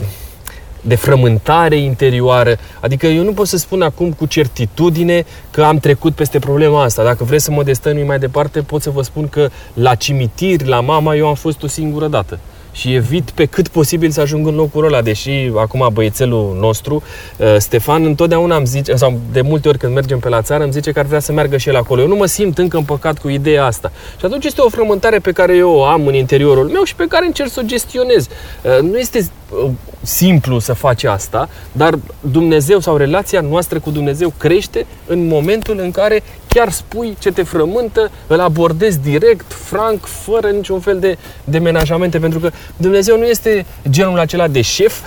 de 0.87 0.95
frământare 0.95 1.77
interioară. 1.77 2.57
Adică 2.81 3.07
eu 3.07 3.25
nu 3.25 3.33
pot 3.33 3.47
să 3.47 3.57
spun 3.57 3.83
acum 3.83 4.13
cu 4.13 4.27
certitudine 4.27 5.25
că 5.51 5.63
am 5.63 5.79
trecut 5.79 6.15
peste 6.15 6.39
problema 6.39 6.83
asta. 6.83 7.03
Dacă 7.03 7.25
vreți 7.25 7.45
să 7.45 7.51
mă 7.51 7.63
destănui 7.63 8.05
mai 8.05 8.19
departe, 8.19 8.61
pot 8.61 8.83
să 8.83 8.91
vă 8.91 9.03
spun 9.03 9.29
că 9.29 9.49
la 9.75 9.95
cimitir, 9.95 10.67
la 10.67 10.81
mama, 10.81 11.15
eu 11.15 11.29
am 11.29 11.35
fost 11.35 11.63
o 11.63 11.67
singură 11.67 12.07
dată 12.07 12.39
și 12.75 12.95
evit 12.95 13.31
pe 13.31 13.45
cât 13.45 13.69
posibil 13.69 14.11
să 14.11 14.21
ajung 14.21 14.47
în 14.47 14.55
locul 14.55 14.85
ăla, 14.85 15.03
deși 15.03 15.31
acum 15.57 15.89
băiețelul 15.93 16.57
nostru, 16.61 17.03
uh, 17.37 17.57
Stefan, 17.59 18.05
întotdeauna 18.05 18.57
îmi 18.57 18.67
zice, 18.67 18.95
sau 18.95 19.21
de 19.33 19.41
multe 19.41 19.69
ori 19.69 19.79
când 19.79 19.95
mergem 19.95 20.19
pe 20.19 20.29
la 20.29 20.43
țară, 20.43 20.63
îmi 20.63 20.73
zice 20.73 20.93
că 20.93 20.99
ar 20.99 21.05
vrea 21.05 21.21
să 21.21 21.33
meargă 21.33 21.57
și 21.57 21.69
el 21.69 21.77
acolo. 21.77 22.01
Eu 22.01 22.09
nu 22.09 22.17
mă 22.17 22.27
simt 22.27 22.59
încă 22.59 22.77
împăcat 22.77 23.19
cu 23.19 23.29
ideea 23.29 23.65
asta. 23.65 23.93
Și 24.19 24.25
atunci 24.25 24.45
este 24.45 24.61
o 24.61 24.69
frământare 24.69 25.19
pe 25.19 25.33
care 25.33 25.57
eu 25.57 25.71
o 25.71 25.85
am 25.85 26.07
în 26.07 26.15
interiorul 26.15 26.69
meu 26.69 26.83
și 26.83 26.95
pe 26.95 27.07
care 27.09 27.27
încerc 27.27 27.51
să 27.51 27.61
o 27.63 27.67
gestionez. 27.67 28.29
Uh, 28.63 28.91
nu 28.91 28.99
este 28.99 29.27
uh, 29.51 29.71
simplu 30.03 30.59
să 30.59 30.73
faci 30.73 31.05
asta, 31.05 31.49
dar 31.73 31.99
Dumnezeu 32.21 32.81
sau 32.81 32.97
relația 32.97 33.41
noastră 33.41 33.79
cu 33.79 33.91
Dumnezeu 33.91 34.33
crește 34.39 34.87
în 35.07 35.27
momentul 35.27 35.79
în 35.81 35.91
care 35.91 36.23
chiar 36.55 36.71
spui 36.71 37.17
ce 37.19 37.33
te 37.33 37.43
frământă, 37.43 38.11
îl 38.27 38.41
abordezi 38.41 39.01
direct, 39.01 39.53
franc, 39.53 40.05
fără 40.05 40.49
niciun 40.49 40.81
fel 40.81 40.99
de, 40.99 41.19
de 41.45 41.59
menajamente, 41.59 42.19
pentru 42.19 42.39
că 42.39 42.51
Dumnezeu 42.77 43.19
nu 43.19 43.25
este 43.25 43.67
genul 43.91 44.19
acela 44.19 44.49
de 44.49 44.61
șef 44.61 45.01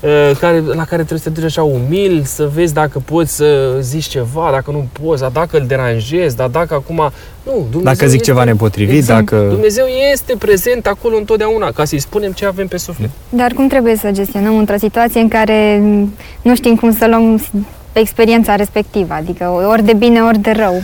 care, 0.40 0.60
la 0.60 0.84
care 0.84 1.02
trebuie 1.04 1.18
să 1.18 1.30
te 1.30 1.40
duci 1.40 1.44
așa 1.44 1.62
umil, 1.62 2.22
să 2.24 2.50
vezi 2.54 2.74
dacă 2.74 3.02
poți 3.04 3.36
să 3.36 3.76
zici 3.80 4.04
ceva, 4.04 4.48
dacă 4.52 4.70
nu 4.70 4.88
poți, 5.02 5.20
dar 5.20 5.30
dacă 5.30 5.58
îl 5.58 5.66
deranjezi, 5.66 6.36
dar 6.36 6.48
dacă 6.48 6.74
acum... 6.74 7.10
Nu, 7.42 7.52
Dumnezeu 7.52 7.82
dacă 7.82 8.06
zic 8.06 8.20
este, 8.20 8.30
ceva 8.30 8.44
nepotrivit, 8.44 8.94
exact, 8.94 9.30
dacă... 9.30 9.46
Dumnezeu 9.48 9.86
este 10.12 10.34
prezent 10.38 10.86
acolo 10.86 11.16
întotdeauna, 11.16 11.70
ca 11.70 11.84
să-i 11.84 11.98
spunem 11.98 12.32
ce 12.32 12.46
avem 12.46 12.66
pe 12.66 12.76
suflet. 12.76 13.10
Dar 13.28 13.52
cum 13.52 13.68
trebuie 13.68 13.96
să 13.96 14.10
gestionăm 14.10 14.58
într-o 14.58 14.76
situație 14.78 15.20
în 15.20 15.28
care 15.28 15.82
nu 16.42 16.54
știm 16.54 16.76
cum 16.76 16.92
să 16.92 17.06
luăm 17.06 17.42
experiența 18.00 18.54
respectivă, 18.54 19.14
adică 19.14 19.44
ori 19.70 19.84
de 19.84 19.92
bine, 19.92 20.20
ori 20.20 20.38
de 20.38 20.50
rău? 20.50 20.82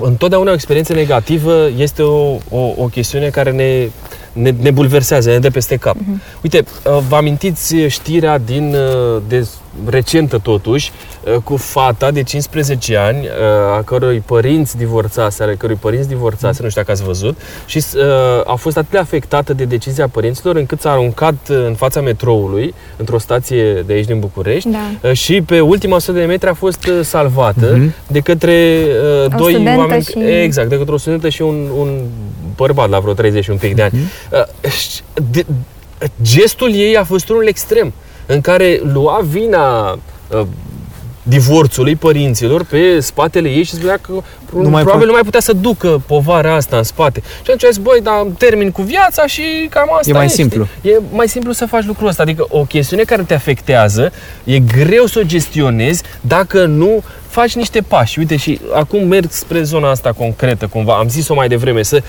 Întotdeauna 0.00 0.50
o 0.50 0.54
experiență 0.54 0.92
negativă 0.92 1.68
este 1.76 2.02
o, 2.02 2.36
o, 2.50 2.74
o 2.76 2.84
chestiune 2.84 3.28
care 3.28 3.50
ne, 3.50 3.88
ne, 4.32 4.54
ne 4.60 4.70
bulversează, 4.70 5.30
ne 5.30 5.38
dă 5.38 5.50
peste 5.50 5.76
cap. 5.76 5.96
Uh-huh. 5.96 6.40
Uite, 6.42 6.64
vă 7.08 7.16
amintiți 7.16 7.76
știrea 7.76 8.38
din, 8.38 8.76
de 9.28 9.48
recentă 9.86 10.38
totuși, 10.38 10.92
cu 11.44 11.56
fata 11.56 12.10
de 12.10 12.22
15 12.22 12.96
ani, 12.96 13.28
a 13.76 13.82
cărui 13.82 14.22
părinți 14.26 14.76
divorțase, 14.76 15.42
ale 15.42 15.54
cărui 15.54 15.76
părinți 15.76 16.08
divorțase, 16.08 16.62
nu 16.62 16.68
știu 16.68 16.80
dacă 16.80 16.90
ați 16.90 17.04
văzut, 17.04 17.38
și 17.66 17.84
a 18.44 18.54
fost 18.54 18.76
atât 18.76 18.90
de 18.90 18.98
afectată 18.98 19.52
de 19.52 19.64
decizia 19.64 20.08
părinților 20.08 20.56
încât 20.56 20.80
s-a 20.80 20.90
aruncat 20.90 21.34
în 21.48 21.74
fața 21.74 22.00
metroului, 22.00 22.74
într-o 22.96 23.18
stație 23.18 23.72
de 23.86 23.92
aici 23.92 24.06
din 24.06 24.18
București, 24.18 24.68
da. 24.68 25.12
și 25.12 25.42
pe 25.42 25.60
ultima 25.60 25.96
100 25.96 26.18
de 26.18 26.24
metri 26.24 26.48
a 26.48 26.54
fost 26.54 26.90
salvată 27.02 27.78
uh-huh. 27.78 28.06
de 28.06 28.20
către 28.20 28.84
uh, 29.24 29.36
doi 29.36 29.74
oameni, 29.76 30.02
și... 30.02 30.18
exact, 30.18 30.68
de 30.68 30.78
către 30.78 30.94
o 30.94 30.96
studentă 30.96 31.28
și 31.28 31.42
un, 31.42 31.68
un 31.78 32.00
bărbat 32.56 32.88
la 32.88 32.98
vreo 32.98 33.12
30 33.12 33.44
și 33.44 33.50
un 33.50 33.56
pic 33.56 33.74
de 33.74 33.82
ani. 33.82 33.92
Uh-huh. 33.92 35.02
De, 35.30 35.46
gestul 36.22 36.74
ei 36.74 36.96
a 36.96 37.04
fost 37.04 37.28
unul 37.28 37.46
extrem 37.46 37.92
în 38.30 38.40
care 38.40 38.80
lua 38.92 39.20
vina 39.30 39.90
uh, 39.90 40.42
divorțului 41.22 41.96
părinților 41.96 42.64
pe 42.64 43.00
spatele 43.00 43.48
ei 43.48 43.62
și 43.62 43.74
spunea 43.74 43.98
că 44.00 44.12
nu 44.54 44.68
mai 44.68 44.82
probabil 44.82 45.04
po- 45.04 45.08
nu 45.08 45.12
mai 45.12 45.22
putea 45.24 45.40
să 45.40 45.52
ducă 45.52 46.02
povara 46.06 46.54
asta 46.54 46.76
în 46.76 46.82
spate. 46.82 47.20
Și 47.24 47.40
atunci 47.42 47.64
a 47.64 47.68
zis, 47.68 47.76
băi, 47.76 48.00
dar 48.02 48.26
termin 48.38 48.70
cu 48.70 48.82
viața 48.82 49.26
și 49.26 49.42
cam 49.70 49.88
asta 49.98 50.10
E 50.10 50.12
mai 50.12 50.24
este. 50.24 50.36
simplu. 50.36 50.66
E 50.82 51.00
mai 51.12 51.28
simplu 51.28 51.52
să 51.52 51.66
faci 51.66 51.84
lucrul 51.84 52.08
ăsta. 52.08 52.22
Adică 52.22 52.46
o 52.48 52.64
chestiune 52.64 53.02
care 53.02 53.22
te 53.22 53.34
afectează, 53.34 54.12
e 54.44 54.58
greu 54.58 55.06
să 55.06 55.18
o 55.18 55.22
gestionezi 55.26 56.02
dacă 56.20 56.64
nu 56.64 57.02
faci 57.28 57.54
niște 57.54 57.80
pași. 57.80 58.18
Uite, 58.18 58.36
și 58.36 58.60
acum 58.74 59.06
merg 59.06 59.30
spre 59.30 59.62
zona 59.62 59.90
asta 59.90 60.12
concretă, 60.12 60.66
cumva. 60.66 60.94
Am 60.94 61.08
zis-o 61.08 61.34
mai 61.34 61.48
devreme, 61.48 61.82
să, 61.82 62.02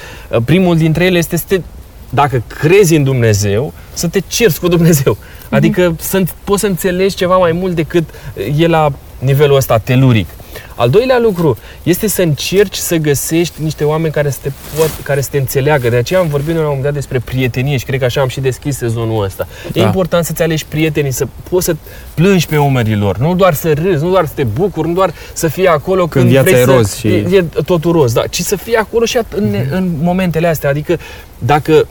primul 0.45 0.77
dintre 0.77 1.05
ele 1.05 1.17
este 1.17 1.37
să 1.37 1.43
te 1.47 1.61
dacă 2.09 2.43
crezi 2.47 2.95
în 2.95 3.03
Dumnezeu, 3.03 3.73
să 3.93 4.07
te 4.07 4.19
cerți 4.27 4.59
cu 4.59 4.67
Dumnezeu. 4.67 5.17
Adică 5.49 5.93
mm-hmm. 5.93 5.99
să 5.99 6.23
poți 6.43 6.61
să 6.61 6.67
înțelegi 6.67 7.15
ceva 7.15 7.37
mai 7.37 7.51
mult 7.51 7.75
decât 7.75 8.09
e 8.57 8.67
la 8.67 8.91
nivelul 9.19 9.55
ăsta 9.55 9.77
teluric. 9.77 10.27
Al 10.75 10.89
doilea 10.89 11.19
lucru 11.19 11.57
este 11.83 12.07
să 12.07 12.21
încerci 12.21 12.75
să 12.75 12.95
găsești 12.95 13.61
niște 13.63 13.83
oameni 13.83 14.13
care 14.13 14.29
să 14.29 14.37
te, 14.41 14.51
pot, 14.77 14.89
care 15.03 15.21
să 15.21 15.27
te 15.31 15.37
înțeleagă. 15.37 15.89
De 15.89 15.95
aceea 15.95 16.19
am 16.19 16.27
vorbit 16.27 16.53
la 16.53 16.59
un 16.59 16.65
moment 16.65 16.83
dat 16.83 16.93
despre 16.93 17.19
prietenie 17.19 17.77
și 17.77 17.85
cred 17.85 17.99
că 17.99 18.05
așa 18.05 18.21
am 18.21 18.27
și 18.27 18.39
deschis 18.39 18.77
sezonul 18.77 19.23
ăsta. 19.23 19.47
Da. 19.71 19.81
E 19.81 19.83
important 19.83 20.25
să-ți 20.25 20.41
alegi 20.41 20.65
prietenii, 20.65 21.11
să 21.11 21.27
poți 21.49 21.65
să 21.65 21.75
plângi 22.13 22.47
pe 22.47 22.57
umerii 22.57 22.95
lor, 22.95 23.17
nu 23.17 23.35
doar 23.35 23.53
să 23.53 23.73
râzi, 23.73 24.03
nu 24.03 24.09
doar 24.09 24.25
să 24.25 24.31
te 24.35 24.43
bucuri, 24.43 24.87
nu 24.87 24.93
doar 24.93 25.13
să 25.33 25.47
fii 25.47 25.67
acolo 25.67 26.07
când, 26.07 26.11
când 26.11 26.27
viața 26.29 26.49
vrei 26.49 26.61
e 26.61 26.65
să, 26.65 26.71
roz 26.71 26.95
și... 26.95 27.07
E 27.07 27.45
totul 27.65 27.91
roz, 27.91 28.13
da, 28.13 28.27
ci 28.27 28.39
să 28.39 28.55
fii 28.55 28.75
acolo 28.75 29.05
și 29.05 29.19
în, 29.35 29.43
Mhm. 29.49 29.67
în 29.75 29.91
momentele 30.01 30.47
astea. 30.47 30.69
Adică 30.69 30.99
dacă 31.37 31.87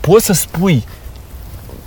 poți 0.00 0.24
să 0.24 0.32
spui 0.32 0.84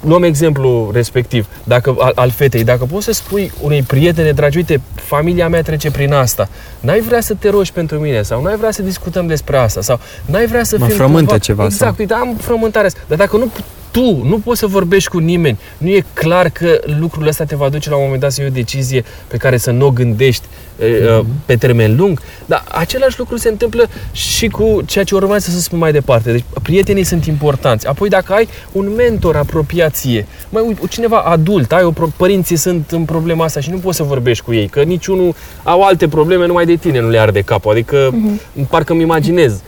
luăm 0.06 0.24
exemplu 0.24 0.90
respectiv, 0.94 1.48
dacă, 1.64 1.96
al, 2.00 2.12
al 2.16 2.30
fetei, 2.30 2.64
dacă 2.64 2.86
poți 2.86 3.06
să 3.06 3.12
spui 3.12 3.52
unei 3.62 3.82
prietene 3.82 4.32
dragi, 4.32 4.58
uite, 4.58 4.82
familia 4.96 5.50
mea 5.50 5.62
trece 5.62 5.92
prin 5.92 6.14
asta, 6.14 6.50
n-ai 6.80 7.00
vrea 7.00 7.22
să 7.22 7.34
te 7.34 7.50
rogi 7.50 7.72
pentru 7.72 8.00
mine 8.00 8.22
sau 8.22 8.42
n-ai 8.42 8.56
vrea 8.56 8.72
să 8.72 8.82
discutăm 8.82 9.28
despre 9.28 9.58
asta 9.58 9.82
sau 9.82 10.00
n-ai 10.26 10.46
vrea 10.46 10.64
să 10.64 10.76
mă 10.80 10.86
fim 10.86 10.96
frământă 10.96 11.26
cumva... 11.26 11.38
ceva. 11.38 11.64
Exact, 11.64 11.82
sau... 11.82 11.96
uite, 12.00 12.14
am 12.14 12.36
frământarea 12.42 12.88
asta. 12.88 13.00
Dar 13.08 13.18
dacă 13.18 13.38
nu 13.38 13.52
tu 13.92 14.24
nu 14.24 14.40
poți 14.40 14.60
să 14.60 14.68
vorbești 14.68 15.10
cu 15.10 15.18
nimeni, 15.18 15.60
nu 15.78 15.88
e 15.88 16.04
clar 16.14 16.50
că 16.50 16.80
lucrul 17.00 17.28
ăsta 17.28 17.44
te 17.44 17.56
va 17.56 17.70
duce 17.70 17.90
la 17.90 17.96
un 17.96 18.02
moment 18.04 18.22
dat 18.22 18.32
să 18.32 18.42
iei 18.42 18.50
o 18.50 18.54
decizie 18.54 19.04
pe 19.28 19.38
care 19.38 19.58
să 19.58 19.72
nu 19.72 19.86
o 19.86 19.92
gândești 19.92 20.46
mm-hmm. 20.46 21.26
pe 21.46 21.56
termen 21.56 21.96
lung, 21.96 22.22
dar 22.46 22.64
același 22.72 23.20
lucru 23.20 23.38
se 23.38 23.50
întâmplă 23.50 23.90
și 24.12 24.48
cu 24.48 24.82
ceea 24.86 25.04
ce 25.04 25.16
urmează 25.16 25.52
să 25.52 25.60
spun 25.60 25.80
mai 25.80 25.92
departe. 25.92 26.32
Deci 26.32 26.44
prietenii 26.62 27.04
sunt 27.04 27.26
importanți. 27.26 27.88
Apoi 27.88 28.10
dacă 28.10 28.34
ai 28.34 28.48
un 28.72 28.94
mentor 28.96 29.36
apropiație, 29.36 30.26
mai 30.50 30.78
cineva 30.90 31.18
adult, 31.18 31.72
ai 31.72 31.84
o 31.84 31.92
pro- 31.92 32.14
părinții 32.18 32.56
sunt 32.56 32.92
în 32.92 33.06
problema 33.06 33.44
asta 33.44 33.60
și 33.60 33.70
nu 33.70 33.78
poți 33.78 33.98
să 33.98 34.04
vorbești 34.04 34.44
cu 34.44 34.54
ei, 34.54 34.68
că 34.68 34.82
niciunul 34.82 35.36
au 35.64 35.82
alte 35.82 36.08
probleme, 36.08 36.48
numai 36.48 36.66
de 36.66 36.76
tine 36.76 37.00
nu 37.00 37.10
le 37.10 37.20
arde 37.20 37.42
capul. 37.42 37.72
Adică 37.72 38.10
mm-hmm. 38.14 38.68
parcă 38.70 38.94
îmi 38.94 39.02
imaginez 39.02 39.62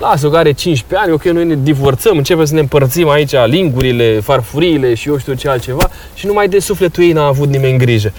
lasă 0.00 0.28
că 0.28 0.36
are 0.36 0.52
15 0.52 1.06
ani, 1.06 1.12
ok, 1.14 1.24
noi 1.24 1.44
ne 1.44 1.56
divorțăm, 1.62 2.16
începem 2.16 2.44
să 2.44 2.54
ne 2.54 2.60
împărțim 2.60 3.08
aici 3.08 3.32
lingurile, 3.46 4.20
farfuriile 4.20 4.94
și 4.94 5.08
eu 5.08 5.18
știu 5.18 5.34
ce 5.34 5.48
altceva 5.48 5.90
și 6.14 6.26
numai 6.26 6.48
de 6.48 6.58
sufletul 6.58 7.02
ei 7.02 7.12
n-a 7.12 7.26
avut 7.26 7.48
nimeni 7.48 7.78
grijă. 7.78 8.12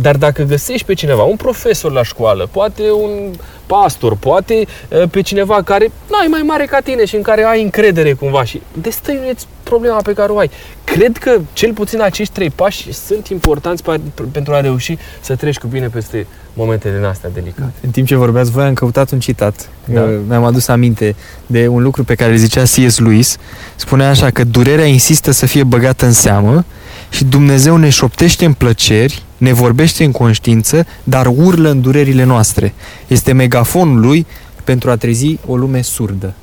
Dar 0.00 0.16
dacă 0.16 0.42
găsești 0.42 0.86
pe 0.86 0.94
cineva, 0.94 1.22
un 1.22 1.36
profesor 1.36 1.92
la 1.92 2.02
școală, 2.02 2.48
poate 2.52 2.82
un 3.02 3.32
pastor, 3.66 4.16
poate 4.16 4.66
uh, 4.88 5.02
pe 5.10 5.20
cineva 5.20 5.62
care 5.62 5.90
nu 6.10 6.16
ai 6.20 6.26
mai 6.30 6.42
mare 6.42 6.64
ca 6.64 6.80
tine 6.80 7.04
și 7.04 7.16
în 7.16 7.22
care 7.22 7.42
ai 7.44 7.62
încredere 7.62 8.12
cumva 8.12 8.44
și 8.44 8.60
destăinuieți 8.72 9.46
problema 9.62 10.00
pe 10.02 10.12
care 10.12 10.32
o 10.32 10.38
ai. 10.38 10.50
Cred 10.84 11.16
că 11.16 11.38
cel 11.52 11.72
puțin 11.72 12.00
acești 12.00 12.32
trei 12.34 12.50
pași 12.50 12.92
sunt 12.92 13.28
importanți 13.28 13.82
pe- 13.82 14.00
pentru 14.32 14.54
a 14.54 14.60
reuși 14.60 14.96
să 15.20 15.34
treci 15.34 15.58
cu 15.58 15.66
bine 15.66 15.88
peste 15.88 16.26
momentele 16.52 16.96
din 16.96 17.04
astea 17.04 17.30
delicate. 17.34 17.72
În 17.80 17.90
timp 17.90 18.06
ce 18.06 18.14
vorbeați 18.16 18.50
voi, 18.50 18.64
am 18.64 18.74
căutat 18.74 19.10
un 19.10 19.20
citat. 19.20 19.68
Da. 19.84 20.00
Uh, 20.02 20.08
Mi-am 20.28 20.44
adus 20.44 20.68
aminte 20.68 21.14
de 21.46 21.68
un 21.68 21.82
lucru 21.82 22.04
pe 22.04 22.14
care 22.14 22.30
îl 22.30 22.36
zicea 22.36 22.62
C.S. 22.62 22.98
Lewis. 22.98 23.36
Spunea 23.76 24.08
așa 24.08 24.30
că 24.30 24.44
durerea 24.44 24.84
insistă 24.86 25.30
să 25.30 25.46
fie 25.46 25.64
băgată 25.64 26.04
în 26.06 26.12
seamă 26.12 26.64
și 27.10 27.24
Dumnezeu 27.24 27.76
ne 27.76 27.88
șoptește 27.88 28.44
în 28.44 28.52
plăceri, 28.52 29.22
ne 29.36 29.52
vorbește 29.52 30.04
în 30.04 30.12
conștiință, 30.12 30.86
dar 31.04 31.26
urlă 31.26 31.70
în 31.70 31.80
durerile 31.80 32.24
noastre. 32.24 32.74
Este 33.06 33.32
megafonul 33.32 34.00
lui 34.00 34.26
pentru 34.64 34.90
a 34.90 34.96
trezi 34.96 35.38
o 35.46 35.56
lume 35.56 35.82
surdă. 35.82 36.34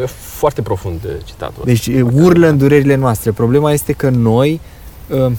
E 0.00 0.04
foarte 0.06 0.62
profund 0.62 1.04
uh, 1.04 1.10
citatul 1.24 1.54
ăsta. 1.56 1.64
Deci 1.64 1.86
e, 1.86 2.02
urlă 2.02 2.48
în 2.48 2.58
durerile 2.58 2.94
noastre. 2.94 3.30
Problema 3.30 3.72
este 3.72 3.92
că 3.92 4.08
noi, 4.08 4.60
uh, 5.08 5.32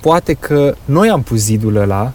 poate 0.00 0.32
că 0.32 0.74
noi 0.84 1.08
am 1.08 1.22
pus 1.22 1.38
zidul 1.38 1.76
ăla 1.76 2.12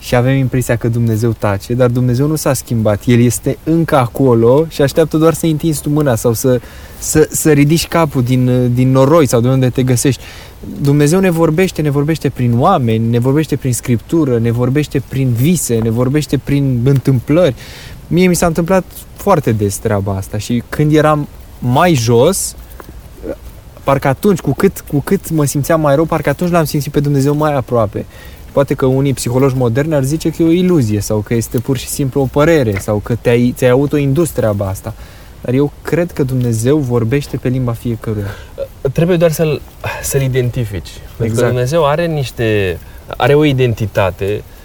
și 0.00 0.14
avem 0.14 0.36
impresia 0.36 0.76
că 0.76 0.88
Dumnezeu 0.88 1.30
tace, 1.38 1.74
dar 1.74 1.90
Dumnezeu 1.90 2.26
nu 2.26 2.36
s-a 2.36 2.52
schimbat. 2.52 3.02
El 3.04 3.20
este 3.20 3.58
încă 3.64 3.96
acolo 3.96 4.66
și 4.68 4.82
așteaptă 4.82 5.16
doar 5.16 5.34
să 5.34 5.46
întinzi 5.46 5.82
tu 5.82 5.90
mâna 5.90 6.14
sau 6.14 6.32
să, 6.32 6.60
să, 6.98 7.28
să 7.30 7.50
ridici 7.52 7.88
capul 7.88 8.22
din, 8.22 8.48
uh, 8.48 8.70
din 8.74 8.90
noroi 8.90 9.26
sau 9.26 9.40
de 9.40 9.48
unde 9.48 9.68
te 9.68 9.82
găsești. 9.82 10.22
Dumnezeu 10.80 11.20
ne 11.20 11.30
vorbește, 11.30 11.82
ne 11.82 11.90
vorbește 11.90 12.28
prin 12.28 12.58
oameni, 12.58 13.08
ne 13.08 13.18
vorbește 13.18 13.56
prin 13.56 13.72
scriptură, 13.72 14.38
ne 14.38 14.50
vorbește 14.50 15.02
prin 15.08 15.32
vise, 15.32 15.78
ne 15.78 15.90
vorbește 15.90 16.38
prin 16.38 16.80
întâmplări. 16.84 17.54
Mie 18.06 18.26
mi 18.26 18.36
s-a 18.36 18.46
întâmplat 18.46 18.84
foarte 19.14 19.52
des 19.52 19.76
treaba 19.76 20.16
asta 20.16 20.38
și 20.38 20.62
când 20.68 20.94
eram 20.94 21.28
mai 21.58 21.94
jos, 21.94 22.54
parcă 23.84 24.08
atunci, 24.08 24.40
cu 24.40 24.52
cât, 24.52 24.84
cu 24.88 25.00
cât 25.00 25.30
mă 25.30 25.44
simțeam 25.44 25.80
mai 25.80 25.94
rău, 25.94 26.04
parcă 26.04 26.28
atunci 26.28 26.50
l-am 26.50 26.64
simțit 26.64 26.92
pe 26.92 27.00
Dumnezeu 27.00 27.34
mai 27.34 27.54
aproape. 27.54 28.06
Poate 28.52 28.74
că 28.74 28.86
unii 28.86 29.12
psihologi 29.12 29.56
moderni 29.56 29.94
ar 29.94 30.02
zice 30.02 30.30
că 30.30 30.42
e 30.42 30.46
o 30.46 30.50
iluzie 30.50 31.00
sau 31.00 31.18
că 31.18 31.34
este 31.34 31.58
pur 31.58 31.76
și 31.76 31.86
simplu 31.86 32.20
o 32.20 32.24
părere 32.24 32.78
sau 32.78 32.96
că 32.96 33.14
te-ai, 33.14 33.54
ți-ai 33.56 33.70
autoindus 33.70 34.30
treaba 34.30 34.66
asta. 34.66 34.94
Dar 35.40 35.54
eu 35.54 35.72
cred 35.82 36.12
că 36.12 36.22
Dumnezeu 36.22 36.78
vorbește 36.78 37.36
pe 37.36 37.48
limba 37.48 37.72
fiecăruia. 37.72 38.26
Trebuie 38.92 39.16
doar 39.16 39.32
să-l, 39.32 39.60
să-l 40.02 40.22
identifici. 40.22 40.90
Pentru 40.90 41.16
că 41.16 41.24
Exact. 41.24 41.46
Dumnezeu 41.46 41.86
are 41.86 42.06
niște, 42.06 42.78
are 43.16 43.34
o 43.34 43.44
identitate 43.44 44.24
uh, 44.36 44.59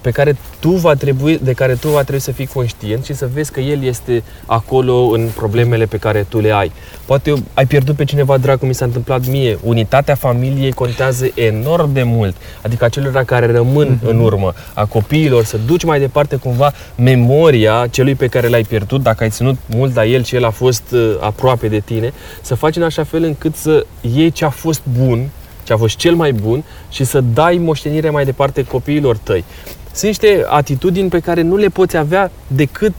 pe 0.00 0.10
care 0.10 0.36
tu 0.60 0.70
va 0.70 0.94
trebui, 0.94 1.38
de 1.42 1.52
care 1.52 1.74
tu 1.74 1.88
va 1.88 2.02
trebui 2.02 2.20
să 2.20 2.32
fii 2.32 2.46
conștient 2.46 3.04
și 3.04 3.14
să 3.14 3.28
vezi 3.34 3.52
că 3.52 3.60
El 3.60 3.84
este 3.84 4.22
acolo 4.46 4.94
în 4.94 5.28
problemele 5.34 5.84
pe 5.84 5.96
care 5.96 6.26
tu 6.28 6.40
le 6.40 6.52
ai. 6.52 6.72
Poate 7.04 7.34
ai 7.54 7.66
pierdut 7.66 7.96
pe 7.96 8.04
cineva 8.04 8.36
drag, 8.36 8.58
cum 8.58 8.68
mi 8.68 8.74
s-a 8.74 8.84
întâmplat 8.84 9.26
mie. 9.26 9.58
Unitatea 9.62 10.14
familiei 10.14 10.72
contează 10.72 11.26
enorm 11.34 11.92
de 11.92 12.02
mult. 12.02 12.36
Adică 12.62 12.84
acelora 12.84 13.24
care 13.24 13.52
rămân 13.52 14.00
în 14.04 14.20
urmă, 14.20 14.52
a 14.74 14.84
copiilor, 14.84 15.44
să 15.44 15.58
duci 15.66 15.84
mai 15.84 16.00
departe 16.00 16.36
cumva 16.36 16.72
memoria 16.94 17.86
celui 17.90 18.14
pe 18.14 18.26
care 18.26 18.48
l-ai 18.48 18.62
pierdut, 18.62 19.02
dacă 19.02 19.22
ai 19.22 19.30
ținut 19.30 19.56
mult 19.66 19.94
la 19.94 20.04
el 20.04 20.22
și 20.22 20.34
el 20.34 20.44
a 20.44 20.50
fost 20.50 20.82
uh, 20.92 21.16
aproape 21.20 21.68
de 21.68 21.78
tine, 21.78 22.12
să 22.40 22.54
faci 22.54 22.76
în 22.76 22.82
așa 22.82 23.04
fel 23.04 23.22
încât 23.22 23.54
să 23.54 23.86
iei 24.00 24.30
ce 24.30 24.44
a 24.44 24.50
fost 24.50 24.80
bun, 24.98 25.28
ce 25.62 25.72
a 25.72 25.76
fost 25.76 25.96
cel 25.96 26.14
mai 26.14 26.32
bun 26.32 26.64
și 26.90 27.04
să 27.04 27.20
dai 27.20 27.56
moștenire 27.56 28.10
mai 28.10 28.24
departe 28.24 28.64
copiilor 28.64 29.16
tăi. 29.16 29.44
Sunt 29.92 30.06
niște 30.06 30.44
atitudini 30.48 31.08
pe 31.08 31.18
care 31.18 31.42
nu 31.42 31.56
le 31.56 31.68
poți 31.68 31.96
avea 31.96 32.30
decât 32.46 32.94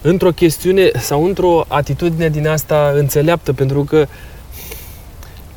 într-o 0.00 0.30
chestiune 0.30 0.90
sau 0.98 1.24
într-o 1.24 1.64
atitudine 1.68 2.28
din 2.28 2.48
asta 2.48 2.92
înțeleaptă, 2.96 3.52
pentru 3.52 3.84
că 3.84 4.06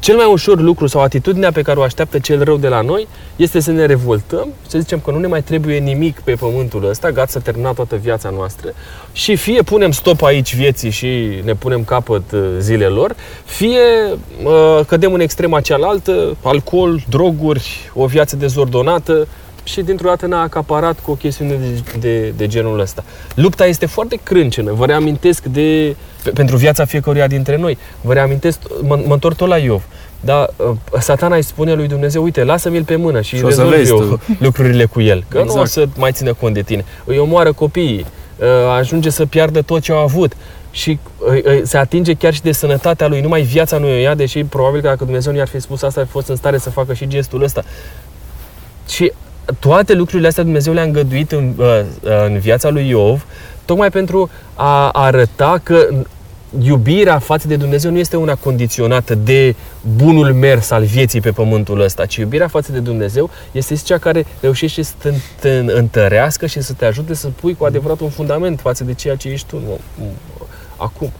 cel 0.05 0.15
mai 0.15 0.25
ușor 0.25 0.59
lucru 0.59 0.87
sau 0.87 1.01
atitudinea 1.01 1.51
pe 1.51 1.61
care 1.61 1.79
o 1.79 1.81
așteaptă 1.81 2.19
cel 2.19 2.43
rău 2.43 2.57
de 2.57 2.67
la 2.67 2.81
noi 2.81 3.07
este 3.35 3.59
să 3.59 3.71
ne 3.71 3.85
revoltăm, 3.85 4.47
să 4.67 4.79
zicem 4.79 4.99
că 4.99 5.11
nu 5.11 5.17
ne 5.17 5.27
mai 5.27 5.43
trebuie 5.43 5.77
nimic 5.77 6.19
pe 6.19 6.33
pământul 6.33 6.89
ăsta, 6.89 7.11
gata 7.11 7.27
să 7.27 7.39
termina 7.39 7.71
toată 7.71 7.95
viața 7.95 8.29
noastră 8.29 8.73
și 9.11 9.35
fie 9.35 9.61
punem 9.61 9.91
stop 9.91 10.23
aici 10.23 10.55
vieții 10.55 10.89
și 10.89 11.41
ne 11.43 11.53
punem 11.53 11.83
capăt 11.83 12.31
uh, 12.31 12.39
zilelor, 12.59 13.15
fie 13.45 13.79
uh, 14.43 14.79
cădem 14.87 15.13
în 15.13 15.19
extrema 15.19 15.61
cealaltă, 15.61 16.37
alcool, 16.43 17.03
droguri, 17.09 17.91
o 17.93 18.05
viață 18.05 18.35
dezordonată 18.35 19.27
și 19.67 19.81
dintr-o 19.81 20.07
dată 20.07 20.27
ne-a 20.27 20.37
acaparat 20.37 20.99
cu 20.99 21.11
o 21.11 21.13
chestiune 21.13 21.55
de, 21.55 21.97
de, 21.99 22.33
de 22.37 22.47
genul 22.47 22.79
ăsta. 22.79 23.03
Lupta 23.35 23.65
este 23.65 23.85
foarte 23.85 24.19
crâncenă, 24.23 24.71
vă 24.71 24.85
reamintesc 24.85 25.43
de, 25.43 25.95
pe- 26.23 26.29
pentru 26.29 26.55
viața 26.57 26.85
fiecăruia 26.85 27.27
dintre 27.27 27.57
noi, 27.57 27.77
vă 28.01 28.13
reamintesc, 28.13 28.59
mă, 28.81 28.99
mă 29.05 29.13
întorc 29.13 29.35
tot 29.35 29.47
la 29.47 29.57
Iov, 29.57 29.83
dar 30.19 30.49
uh, 30.57 30.75
satana 30.99 31.35
îi 31.35 31.41
spune 31.41 31.73
lui 31.73 31.87
Dumnezeu, 31.87 32.23
uite, 32.23 32.43
lasă-mi-l 32.43 32.83
pe 32.83 32.95
mână 32.95 33.21
și, 33.21 33.35
Și 33.37 33.43
o 33.43 33.49
să 33.49 33.61
rezolv 33.61 33.77
vezi 33.77 33.91
eu 33.91 33.99
tu. 33.99 34.21
lucrurile 34.45 34.85
cu 34.85 35.01
el, 35.01 35.23
că 35.27 35.37
nu 35.37 35.43
o 35.43 35.45
Exact. 35.61 35.69
să 35.69 35.87
mai 35.97 36.11
țină 36.11 36.33
cont 36.33 36.53
de 36.53 36.61
tine. 36.61 36.85
Îi 37.05 37.17
omoară 37.17 37.53
copiii, 37.53 38.05
uh, 38.39 38.45
ajunge 38.77 39.09
să 39.09 39.25
piardă 39.25 39.61
tot 39.61 39.81
ce 39.81 39.91
au 39.91 39.97
avut 39.97 40.33
și 40.71 40.99
uh, 41.27 41.43
uh, 41.45 41.59
se 41.63 41.77
atinge 41.77 42.13
chiar 42.13 42.33
și 42.33 42.41
de 42.41 42.51
sănătatea 42.51 43.07
lui, 43.07 43.21
numai 43.21 43.41
viața 43.41 43.77
nu 43.77 43.87
o 43.87 43.89
ia, 43.89 44.15
deși 44.15 44.43
probabil 44.43 44.81
că 44.81 44.87
dacă 44.87 45.03
Dumnezeu 45.03 45.31
nu 45.31 45.37
i-ar 45.37 45.47
fi 45.47 45.59
spus 45.59 45.81
asta, 45.81 45.99
ar 45.99 46.05
fi 46.05 46.11
fost 46.11 46.27
în 46.27 46.35
stare 46.35 46.57
să 46.57 46.69
facă 46.69 46.93
și 46.93 47.07
gestul 47.07 47.43
ăsta. 47.43 47.63
Și 48.89 49.11
toate 49.59 49.93
lucrurile 49.93 50.27
astea 50.27 50.43
Dumnezeu 50.43 50.73
le-a 50.73 50.83
îngăduit 50.83 51.31
în, 51.31 51.53
uh, 51.57 51.81
în 52.25 52.37
viața 52.37 52.69
lui 52.69 52.87
Iov, 52.89 53.25
tocmai 53.65 53.89
pentru 53.89 54.29
a 54.55 54.89
arăta 54.89 55.59
că 55.63 55.87
iubirea 56.63 57.19
față 57.19 57.47
de 57.47 57.55
Dumnezeu 57.55 57.91
nu 57.91 57.97
este 57.97 58.17
una 58.17 58.35
condiționată 58.35 59.15
de 59.15 59.55
bunul 59.95 60.33
mers 60.33 60.69
al 60.71 60.83
vieții 60.83 61.21
pe 61.21 61.31
pământul 61.31 61.81
ăsta, 61.81 62.05
ci 62.05 62.15
iubirea 62.15 62.47
față 62.47 62.71
de 62.71 62.79
Dumnezeu 62.79 63.29
este 63.51 63.75
cea 63.75 63.97
care 63.97 64.25
reușește 64.39 64.81
să 64.81 64.93
te, 64.97 65.13
te 65.39 65.49
întărească 65.67 66.45
și 66.45 66.61
să 66.61 66.73
te 66.73 66.85
ajute 66.85 67.13
să 67.13 67.27
pui 67.27 67.55
cu 67.55 67.65
adevărat 67.65 67.99
un 67.99 68.09
fundament 68.09 68.59
față 68.59 68.83
de 68.83 68.93
ceea 68.93 69.15
ce 69.15 69.29
ești 69.29 69.47
tu 69.47 69.59
nu, 69.59 69.79
acum. 70.75 71.11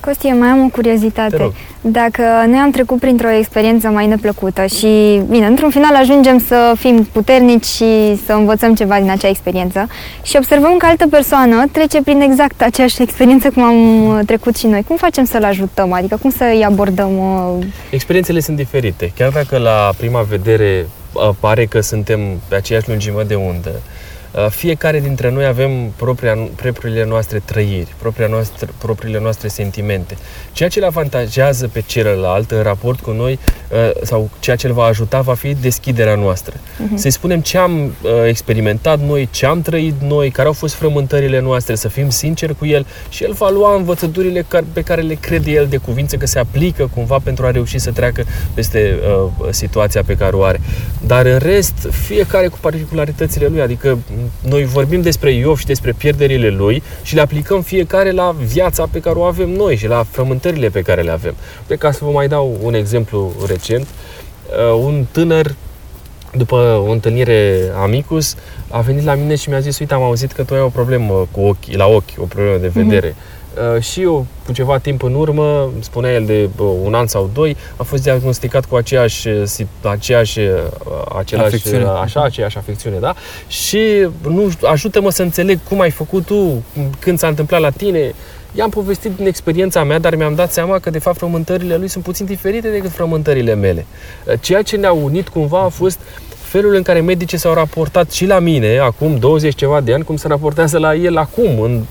Costi, 0.00 0.28
eu 0.28 0.38
mai 0.38 0.48
am 0.48 0.60
o 0.60 0.64
Te 0.64 0.70
curiozitate. 0.70 1.36
rog. 1.36 1.52
Dacă 1.80 2.22
noi 2.46 2.58
am 2.58 2.70
trecut 2.70 2.98
printr-o 2.98 3.30
experiență 3.30 3.88
mai 3.88 4.06
neplăcută 4.06 4.66
și, 4.66 5.20
bine, 5.30 5.46
într-un 5.46 5.70
final 5.70 5.94
ajungem 5.94 6.38
să 6.46 6.72
fim 6.78 7.08
puternici 7.12 7.64
și 7.64 8.18
să 8.26 8.32
învățăm 8.32 8.74
ceva 8.74 8.96
din 9.00 9.10
acea 9.10 9.28
experiență 9.28 9.86
și 10.22 10.36
observăm 10.36 10.76
că 10.76 10.86
altă 10.86 11.06
persoană 11.10 11.64
trece 11.72 12.02
prin 12.02 12.20
exact 12.20 12.62
aceeași 12.62 13.02
experiență 13.02 13.50
cum 13.50 13.62
am 13.62 14.06
uh, 14.06 14.18
trecut 14.26 14.56
și 14.56 14.66
noi, 14.66 14.82
cum 14.86 14.96
facem 14.96 15.24
să-l 15.24 15.44
ajutăm? 15.44 15.92
Adică 15.92 16.16
cum 16.22 16.30
să-i 16.30 16.64
abordăm? 16.64 17.18
uh, 17.18 17.64
Experiențele 17.90 18.40
sunt 18.40 18.56
diferite. 18.56 19.12
Chiar 19.16 19.30
dacă 19.30 19.56
la 19.58 19.90
prima 19.96 20.20
vedere 20.20 20.86
uh, 21.12 21.28
pare 21.40 21.64
că 21.64 21.80
suntem 21.80 22.20
pe 22.48 22.54
aceeași 22.54 22.88
lungime 22.88 23.22
de 23.22 23.34
undă, 23.34 23.70
uh, 23.74 23.80
fiecare 24.50 25.00
dintre 25.00 25.30
noi 25.30 25.44
avem 25.44 25.92
propria, 25.96 26.38
propriile 26.56 27.04
noastre 27.04 27.42
trăiri, 27.44 27.94
propria 27.98 28.26
noastră, 28.26 28.68
propriile 28.78 29.20
noastre 29.20 29.48
sentimente. 29.48 30.16
Ceea 30.52 30.68
ce 30.68 30.80
le 30.80 30.86
avantajează 30.86 31.68
pe 31.68 31.82
celălalt 31.86 32.50
în 32.50 32.62
raport 32.62 33.00
cu 33.00 33.10
noi 33.10 33.38
uh, 33.70 33.90
sau 34.02 34.30
ceea 34.40 34.56
ce 34.56 34.66
îl 34.66 34.72
va 34.72 34.84
ajuta 34.84 35.20
va 35.20 35.34
fi 35.34 35.54
deschiderea 35.54 36.14
noastră. 36.14 36.54
Să-i 36.94 37.10
spunem 37.10 37.40
ce 37.40 37.58
am 37.58 37.84
uh, 37.84 38.10
experimentat 38.26 39.00
noi, 39.00 39.28
ce 39.30 39.46
am 39.46 39.62
trăit 39.62 39.94
noi, 40.00 40.30
care 40.30 40.46
au 40.46 40.52
fost 40.52 40.74
frământările 40.74 41.40
noastre, 41.40 41.74
să 41.74 41.88
fim 41.88 42.08
sinceri 42.08 42.56
cu 42.58 42.66
el 42.66 42.86
și 43.08 43.24
el 43.24 43.32
va 43.32 43.50
lua 43.50 43.74
învățăturile 43.74 44.44
care, 44.48 44.64
pe 44.72 44.82
care 44.82 45.00
le 45.00 45.14
crede 45.14 45.50
el 45.50 45.66
de 45.66 45.76
cuvință 45.76 46.16
că 46.16 46.26
se 46.26 46.38
aplică 46.38 46.90
cumva 46.94 47.18
pentru 47.18 47.46
a 47.46 47.50
reuși 47.50 47.78
să 47.78 47.90
treacă 47.90 48.24
peste 48.54 48.98
uh, 49.02 49.48
situația 49.50 50.02
pe 50.02 50.16
care 50.16 50.36
o 50.36 50.42
are. 50.42 50.60
Dar 51.06 51.26
în 51.26 51.38
rest, 51.38 51.88
fiecare 51.90 52.48
cu 52.48 52.58
particularitățile 52.60 53.46
lui, 53.46 53.60
adică 53.60 53.98
noi 54.48 54.64
vorbim 54.64 55.00
despre 55.00 55.32
Iov 55.32 55.58
și 55.58 55.66
despre 55.66 55.92
pierderile 55.92 56.48
lui 56.48 56.82
și 57.02 57.14
le 57.14 57.20
aplicăm 57.20 57.62
fiecare 57.62 58.10
la 58.10 58.36
viața 58.44 58.88
pe 58.90 59.00
care 59.00 59.18
o 59.18 59.22
avem 59.22 59.48
noi 59.50 59.76
și 59.76 59.86
la 59.86 60.06
frământările 60.10 60.68
pe 60.68 60.82
care 60.82 61.02
le 61.02 61.10
avem. 61.10 61.34
De 61.66 61.76
ca 61.76 61.92
să 61.92 62.04
vă 62.04 62.10
mai 62.10 62.28
dau 62.28 62.58
un 62.62 62.74
exemplu 62.74 63.32
recent, 63.46 63.86
uh, 63.86 64.82
un 64.82 65.04
tânăr 65.10 65.54
după 66.36 66.82
o 66.86 66.90
întâlnire 66.90 67.72
amicus, 67.82 68.36
a 68.68 68.80
venit 68.80 69.04
la 69.04 69.14
mine 69.14 69.34
și 69.34 69.48
mi-a 69.48 69.60
zis, 69.60 69.78
uite, 69.78 69.94
am 69.94 70.02
auzit 70.02 70.32
că 70.32 70.44
tu 70.44 70.54
ai 70.54 70.60
o 70.60 70.68
problemă 70.68 71.28
cu 71.30 71.40
ochii, 71.40 71.76
la 71.76 71.86
ochi, 71.86 72.10
o 72.18 72.24
problemă 72.24 72.56
de 72.56 72.68
vedere. 72.68 73.14
Uh, 73.16 73.39
și 73.80 74.02
eu, 74.02 74.26
cu 74.46 74.52
ceva 74.52 74.78
timp 74.78 75.02
în 75.02 75.14
urmă, 75.14 75.70
spunea 75.80 76.12
el 76.12 76.24
de 76.24 76.48
uh, 76.58 76.66
un 76.84 76.94
an 76.94 77.06
sau 77.06 77.30
doi, 77.34 77.56
a 77.76 77.82
fost 77.82 78.02
diagnosticat 78.02 78.64
cu 78.64 78.76
aceeași, 78.76 79.28
uh, 79.28 79.42
sit- 79.46 79.84
aceeași, 79.90 80.38
uh, 80.38 80.46
același, 81.18 81.46
Afecțiune. 81.46 81.84
uh, 81.84 82.00
așa, 82.02 82.22
aceeași 82.22 82.56
afecțiune, 82.56 82.96
da? 82.98 83.14
Și 83.46 83.80
nu 84.28 84.50
știu, 84.50 84.68
ajută-mă 84.70 85.10
să 85.10 85.22
înțeleg 85.22 85.58
cum 85.68 85.80
ai 85.80 85.90
făcut 85.90 86.24
tu, 86.26 86.62
când 86.98 87.18
s-a 87.18 87.26
întâmplat 87.26 87.60
la 87.60 87.70
tine. 87.70 88.12
I-am 88.54 88.70
povestit 88.70 89.16
din 89.16 89.26
experiența 89.26 89.84
mea, 89.84 89.98
dar 89.98 90.14
mi-am 90.14 90.34
dat 90.34 90.52
seama 90.52 90.78
că, 90.78 90.90
de 90.90 90.98
fapt, 90.98 91.16
frământările 91.16 91.76
lui 91.76 91.88
sunt 91.88 92.04
puțin 92.04 92.26
diferite 92.26 92.68
decât 92.70 92.90
frământările 92.90 93.54
mele. 93.54 93.86
Uh, 94.26 94.32
Ceea 94.40 94.62
ce 94.62 94.76
ne-a 94.76 94.92
unit 94.92 95.28
cumva 95.28 95.60
a 95.60 95.68
fost 95.68 95.98
felul 96.42 96.74
în 96.74 96.82
care 96.82 97.00
medicii 97.00 97.38
s-au 97.38 97.54
raportat 97.54 98.10
și 98.10 98.26
la 98.26 98.38
mine, 98.38 98.78
acum 98.78 99.16
20 99.18 99.54
ceva 99.54 99.80
de 99.80 99.94
ani, 99.94 100.04
cum 100.04 100.16
se 100.16 100.28
raportează 100.28 100.78
la 100.78 100.94
el 100.94 101.16
acum, 101.16 101.60
în 101.60 101.82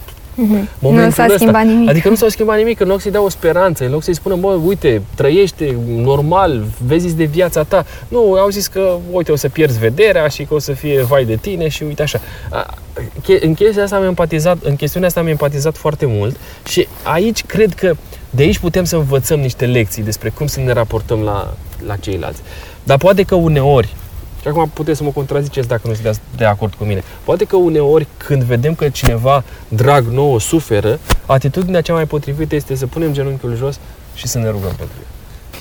Mhm. 0.41 0.67
momentul 0.79 1.05
Nu 1.05 1.11
s-a 1.11 1.23
ăsta. 1.23 1.37
schimbat 1.37 1.65
nimic. 1.65 1.89
Adică 1.89 2.09
nu 2.09 2.15
s-a 2.15 2.25
schimbat 2.29 2.57
nimic, 2.57 2.79
în 2.79 2.87
loc 2.87 3.01
să-i 3.01 3.11
dea 3.11 3.21
o 3.23 3.29
speranță, 3.29 3.85
în 3.85 3.91
loc 3.91 4.03
să-i 4.03 4.13
spună, 4.13 4.35
mă, 4.35 4.59
uite, 4.65 5.01
trăiește 5.15 5.75
normal, 5.95 6.63
vezi 6.85 7.15
de 7.15 7.23
viața 7.23 7.63
ta. 7.63 7.85
Nu, 8.07 8.33
au 8.33 8.49
zis 8.49 8.67
că, 8.67 8.95
uite, 9.11 9.31
o 9.31 9.35
să 9.35 9.49
pierzi 9.49 9.79
vederea 9.79 10.27
și 10.27 10.43
că 10.43 10.53
o 10.53 10.59
să 10.59 10.71
fie 10.71 11.01
vai 11.03 11.25
de 11.25 11.35
tine 11.35 11.67
și 11.67 11.83
uite 11.83 12.01
așa. 12.01 12.19
A, 12.49 12.73
che- 13.21 13.41
În 13.41 13.53
chestia 13.53 13.83
asta 13.83 13.95
am 13.95 14.03
empatizat, 14.03 14.57
în 14.63 14.75
chestiunea 14.75 15.07
asta 15.07 15.19
am 15.19 15.27
empatizat 15.27 15.77
foarte 15.77 16.05
mult 16.05 16.35
și 16.67 16.87
aici 17.03 17.43
cred 17.45 17.73
că 17.73 17.95
de 18.29 18.43
aici 18.43 18.57
putem 18.59 18.83
să 18.83 18.95
învățăm 18.95 19.39
niște 19.39 19.65
lecții 19.65 20.03
despre 20.03 20.29
cum 20.29 20.47
să 20.47 20.59
ne 20.59 20.71
raportăm 20.73 21.19
la, 21.21 21.53
la 21.85 21.95
ceilalți. 21.95 22.41
Dar 22.83 22.97
poate 22.97 23.23
că 23.23 23.35
uneori, 23.35 23.95
și 24.41 24.47
acum 24.47 24.71
puteți 24.73 24.97
să 24.97 25.03
mă 25.03 25.09
contraziceți 25.09 25.67
dacă 25.67 25.81
nu 25.87 25.93
sunteți 25.93 26.19
de 26.37 26.45
acord 26.45 26.73
cu 26.73 26.83
mine. 26.83 27.03
Poate 27.23 27.45
că 27.45 27.55
uneori 27.55 28.07
când 28.17 28.43
vedem 28.43 28.75
că 28.75 28.89
cineva 28.89 29.43
drag 29.67 30.05
nouă 30.05 30.39
suferă, 30.39 30.99
atitudinea 31.25 31.81
cea 31.81 31.93
mai 31.93 32.05
potrivită 32.05 32.55
este 32.55 32.75
să 32.75 32.87
punem 32.87 33.13
genunchiul 33.13 33.55
jos 33.55 33.79
și 34.15 34.27
să 34.27 34.37
ne 34.37 34.45
rugăm 34.49 34.71
pentru 34.77 34.95
el. 34.99 35.07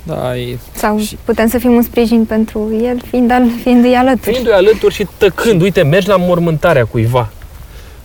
Da, 0.03 0.37
e, 0.37 0.59
Sau 0.75 0.99
Și- 0.99 1.19
putem 1.25 1.49
să 1.49 1.59
fim 1.59 1.73
un 1.73 1.83
sprijin 1.83 2.25
pentru 2.25 2.71
el, 2.83 3.01
fiind 3.11 3.31
al, 3.31 3.43
fiindu-i 3.63 3.95
alături. 3.95 4.33
Fiindu-i 4.33 4.53
alături 4.53 4.95
și 4.95 5.07
tăcând, 5.17 5.63
uite, 5.63 5.83
mergi 5.83 6.09
la 6.09 6.17
mormântarea 6.17 6.85
cuiva. 6.85 7.31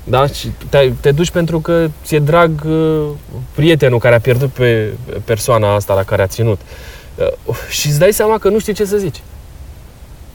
Da? 0.03 0.27
Și 0.27 0.51
te, 0.69 0.91
te 0.99 1.11
duci 1.11 1.29
pentru 1.31 1.59
că 1.59 1.89
ți-e 2.05 2.19
drag 2.19 2.51
uh, 2.67 3.03
prietenul 3.55 3.99
care 3.99 4.15
a 4.15 4.19
pierdut 4.19 4.49
pe 4.49 4.93
persoana 5.25 5.73
asta 5.75 5.93
la 5.93 6.03
care 6.03 6.21
a 6.21 6.27
ținut. 6.27 6.59
Uh, 7.15 7.55
și 7.69 7.87
îți 7.87 7.99
dai 7.99 8.13
seama 8.13 8.37
că 8.37 8.49
nu 8.49 8.59
știi 8.59 8.73
ce 8.73 8.85
să 8.85 8.97
zici. 8.97 9.21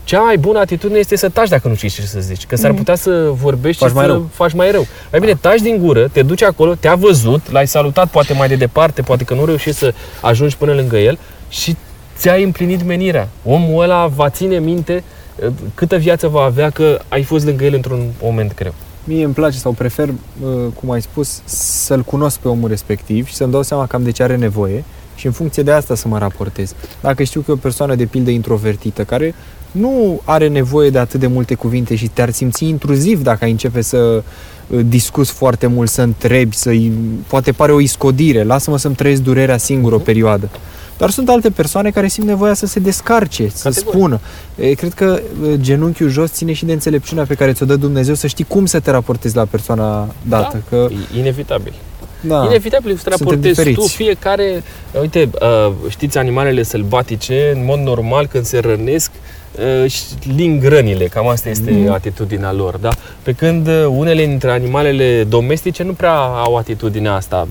Cea 0.08 0.20
mai 0.20 0.36
bună 0.38 0.58
atitudine 0.58 0.98
este 0.98 1.16
să 1.16 1.28
taci 1.28 1.48
dacă 1.48 1.68
nu 1.68 1.74
știi 1.74 1.88
ce 1.88 2.02
să 2.02 2.20
zici. 2.20 2.46
Că 2.46 2.56
s-ar 2.56 2.68
Mhm. 2.70 2.78
putea 2.78 2.94
să 2.94 3.30
vorbești 3.32 3.80
Faci 3.80 3.88
și 3.90 3.94
mai 3.96 4.04
să 4.04 4.10
rău. 4.10 4.28
faci 4.32 4.52
mai 4.52 4.70
rău. 4.70 4.86
Mai 5.10 5.20
bine, 5.20 5.34
taci 5.34 5.60
din 5.60 5.76
gură, 5.78 6.08
te 6.12 6.22
duci 6.22 6.42
acolo, 6.42 6.74
te-a 6.74 6.94
văzut, 6.94 7.50
l-ai 7.50 7.66
salutat 7.66 8.08
poate 8.10 8.32
mai 8.32 8.48
de 8.48 8.54
departe, 8.54 9.02
poate 9.02 9.24
că 9.24 9.34
nu 9.34 9.44
reușești 9.44 9.78
să 9.78 9.94
ajungi 10.20 10.56
până 10.56 10.72
lângă 10.74 10.96
el 10.98 11.18
și 11.48 11.76
ți-ai 12.18 12.42
împlinit 12.42 12.84
menirea. 12.84 13.28
Omul 13.44 13.82
ăla 13.82 14.06
va 14.06 14.30
ține 14.30 14.58
minte 14.58 15.04
uh, 15.46 15.52
câtă 15.74 15.96
viață 15.96 16.28
va 16.28 16.42
avea 16.42 16.70
că 16.70 16.98
ai 17.08 17.22
fost 17.22 17.44
lângă 17.44 17.64
el 17.64 17.74
într-un 17.74 18.06
moment 18.22 18.54
greu. 18.54 18.74
Mie 19.04 19.24
îmi 19.24 19.34
place 19.34 19.58
sau 19.58 19.72
prefer, 19.72 20.08
uh, 20.08 20.48
cum 20.80 20.90
ai 20.90 21.02
spus, 21.02 21.40
să-l 21.44 22.00
cunosc 22.02 22.38
pe 22.38 22.48
omul 22.48 22.68
respectiv 22.68 23.26
și 23.28 23.34
să-mi 23.34 23.52
dau 23.52 23.62
seama 23.62 23.86
cam 23.86 24.02
de 24.02 24.10
ce 24.10 24.22
are 24.22 24.36
nevoie 24.36 24.84
și 25.14 25.26
în 25.26 25.32
funcție 25.32 25.62
de 25.62 25.70
asta 25.72 25.94
să 25.94 26.08
mă 26.08 26.18
raportez. 26.18 26.74
Dacă 27.00 27.22
știu 27.22 27.40
că 27.40 27.50
e 27.50 27.54
o 27.54 27.56
persoană 27.56 27.94
de 27.94 28.04
pildă 28.04 28.30
introvertită 28.30 29.04
care 29.04 29.34
nu 29.70 30.20
are 30.24 30.48
nevoie 30.48 30.90
de 30.90 30.98
atât 30.98 31.20
de 31.20 31.26
multe 31.26 31.54
cuvinte 31.54 31.94
și 31.96 32.08
te-ar 32.08 32.30
simți 32.30 32.64
intruziv 32.64 33.22
dacă 33.22 33.44
ai 33.44 33.50
începe 33.50 33.80
să 33.80 34.22
uh, 34.66 34.80
discuți 34.88 35.32
foarte 35.32 35.66
mult, 35.66 35.90
să 35.90 36.02
întrebi, 36.02 36.56
să 36.56 36.70
poate 37.26 37.52
pare 37.52 37.72
o 37.72 37.80
iscodire, 37.80 38.42
lasă-mă 38.42 38.78
să-mi 38.78 38.94
trăiesc 38.94 39.22
durerea 39.22 39.56
singur 39.56 39.92
o 39.92 39.98
perioadă. 39.98 40.48
Dar 40.98 41.10
sunt 41.10 41.28
alte 41.28 41.50
persoane 41.50 41.90
care 41.90 42.08
simt 42.08 42.26
nevoia 42.26 42.54
să 42.54 42.66
se 42.66 42.80
descarce, 42.80 43.48
să 43.48 43.68
Categoric. 43.68 43.94
spună. 43.94 44.20
E, 44.56 44.72
cred 44.72 44.94
că 44.94 45.20
e, 45.50 45.60
genunchiul 45.60 46.08
jos 46.08 46.32
ține 46.32 46.52
și 46.52 46.64
de 46.64 46.72
înțelepciunea 46.72 47.24
pe 47.24 47.34
care 47.34 47.52
ți-o 47.52 47.66
dă 47.66 47.76
Dumnezeu 47.76 48.14
să 48.14 48.26
știi 48.26 48.44
cum 48.44 48.66
să 48.66 48.80
te 48.80 48.90
raportezi 48.90 49.36
la 49.36 49.44
persoana 49.44 50.14
dată. 50.28 50.62
Da, 50.70 50.76
Că, 50.76 50.88
e 51.14 51.18
inevitabil. 51.18 51.72
Da, 52.20 52.44
Inevitabil 52.44 52.96
să 52.96 53.02
te 53.02 53.10
Suntem 53.10 53.26
raportezi 53.26 53.54
tu, 53.62 53.68
diferiți. 53.68 53.94
fiecare, 53.94 54.62
uite, 55.00 55.28
uh, 55.66 55.72
știți 55.88 56.18
animalele 56.18 56.62
sălbatice, 56.62 57.52
în 57.54 57.64
mod 57.64 57.78
normal 57.78 58.26
când 58.26 58.44
se 58.44 58.58
rănesc, 58.58 59.10
uh, 59.84 59.90
și 59.90 60.02
ling 60.36 60.64
rănile, 60.64 61.04
cam 61.04 61.28
asta 61.28 61.48
este 61.48 61.70
Mhm. 61.70 61.90
atitudinea 61.92 62.52
lor, 62.52 62.76
da? 62.76 62.88
Pe 63.22 63.32
când 63.32 63.66
uh, 63.68 63.84
unele 63.88 64.26
dintre 64.26 64.50
animalele 64.50 65.24
domestice 65.24 65.82
nu 65.82 65.92
prea 65.92 66.14
au 66.18 66.56
atitudinea 66.56 67.14
asta, 67.14 67.48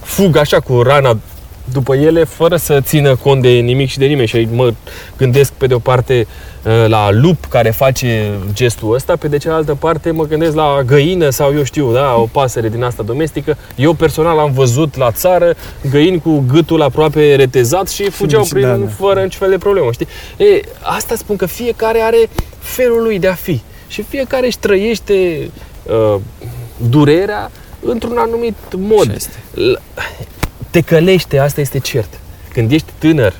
fug 0.00 0.36
așa 0.36 0.60
cu 0.60 0.82
rana 0.82 1.18
după 1.72 1.94
ele 1.94 2.24
fără 2.24 2.56
să 2.56 2.80
țină 2.80 3.16
cont 3.16 3.42
de 3.42 3.48
nimic 3.48 3.88
și 3.88 3.98
de 3.98 4.06
nimeni 4.06 4.28
și 4.28 4.48
mă 4.52 4.74
gândesc 5.16 5.52
pe 5.52 5.66
de 5.66 5.74
o 5.74 5.78
parte 5.78 6.26
uh, 6.62 6.84
la 6.88 7.10
lup 7.10 7.44
care 7.44 7.70
face 7.70 8.30
gestul 8.52 8.94
ăsta, 8.94 9.16
pe 9.16 9.28
de 9.28 9.36
cealaltă 9.36 9.74
parte 9.74 10.10
mă 10.10 10.24
gândesc 10.24 10.54
la 10.54 10.82
găină 10.86 11.30
sau 11.30 11.54
eu 11.54 11.62
știu, 11.62 11.92
da, 11.92 12.14
o 12.14 12.28
pasăre 12.32 12.68
din 12.68 12.82
asta 12.82 13.02
domestică. 13.02 13.56
Eu 13.74 13.92
personal 13.92 14.38
am 14.38 14.52
văzut 14.52 14.96
la 14.96 15.10
țară 15.10 15.54
găini 15.90 16.20
cu 16.20 16.44
gâtul 16.52 16.82
aproape 16.82 17.34
retezat 17.34 17.88
și 17.88 18.10
fugeau 18.10 18.44
Și 18.44 18.52
prin 18.52 18.66
da, 18.66 18.76
da. 18.76 18.86
fără 18.86 19.22
niciun 19.22 19.40
fel 19.40 19.50
de 19.50 19.58
problemă, 19.58 19.92
știi? 19.92 20.06
E, 20.36 20.60
asta 20.80 21.14
spun 21.14 21.36
că 21.36 21.46
fiecare 21.46 22.00
are 22.00 22.28
felul 22.58 23.02
lui 23.02 23.18
de 23.18 23.28
a 23.28 23.34
fi 23.34 23.60
și 23.88 24.02
fiecare 24.02 24.46
își 24.46 24.58
trăiește 24.58 25.50
uh, 25.82 26.20
durerea 26.88 27.50
într-un 27.80 28.16
anumit 28.16 28.54
mod. 28.76 29.16
Așa 30.76 30.90
este. 30.90 30.90
L- 30.90 30.90
Te 30.90 30.94
călește, 30.94 31.38
asta 31.38 31.60
este 31.60 31.78
cert. 31.78 32.18
Când 32.52 32.72
ești 32.72 32.92
tânăr 32.98 33.34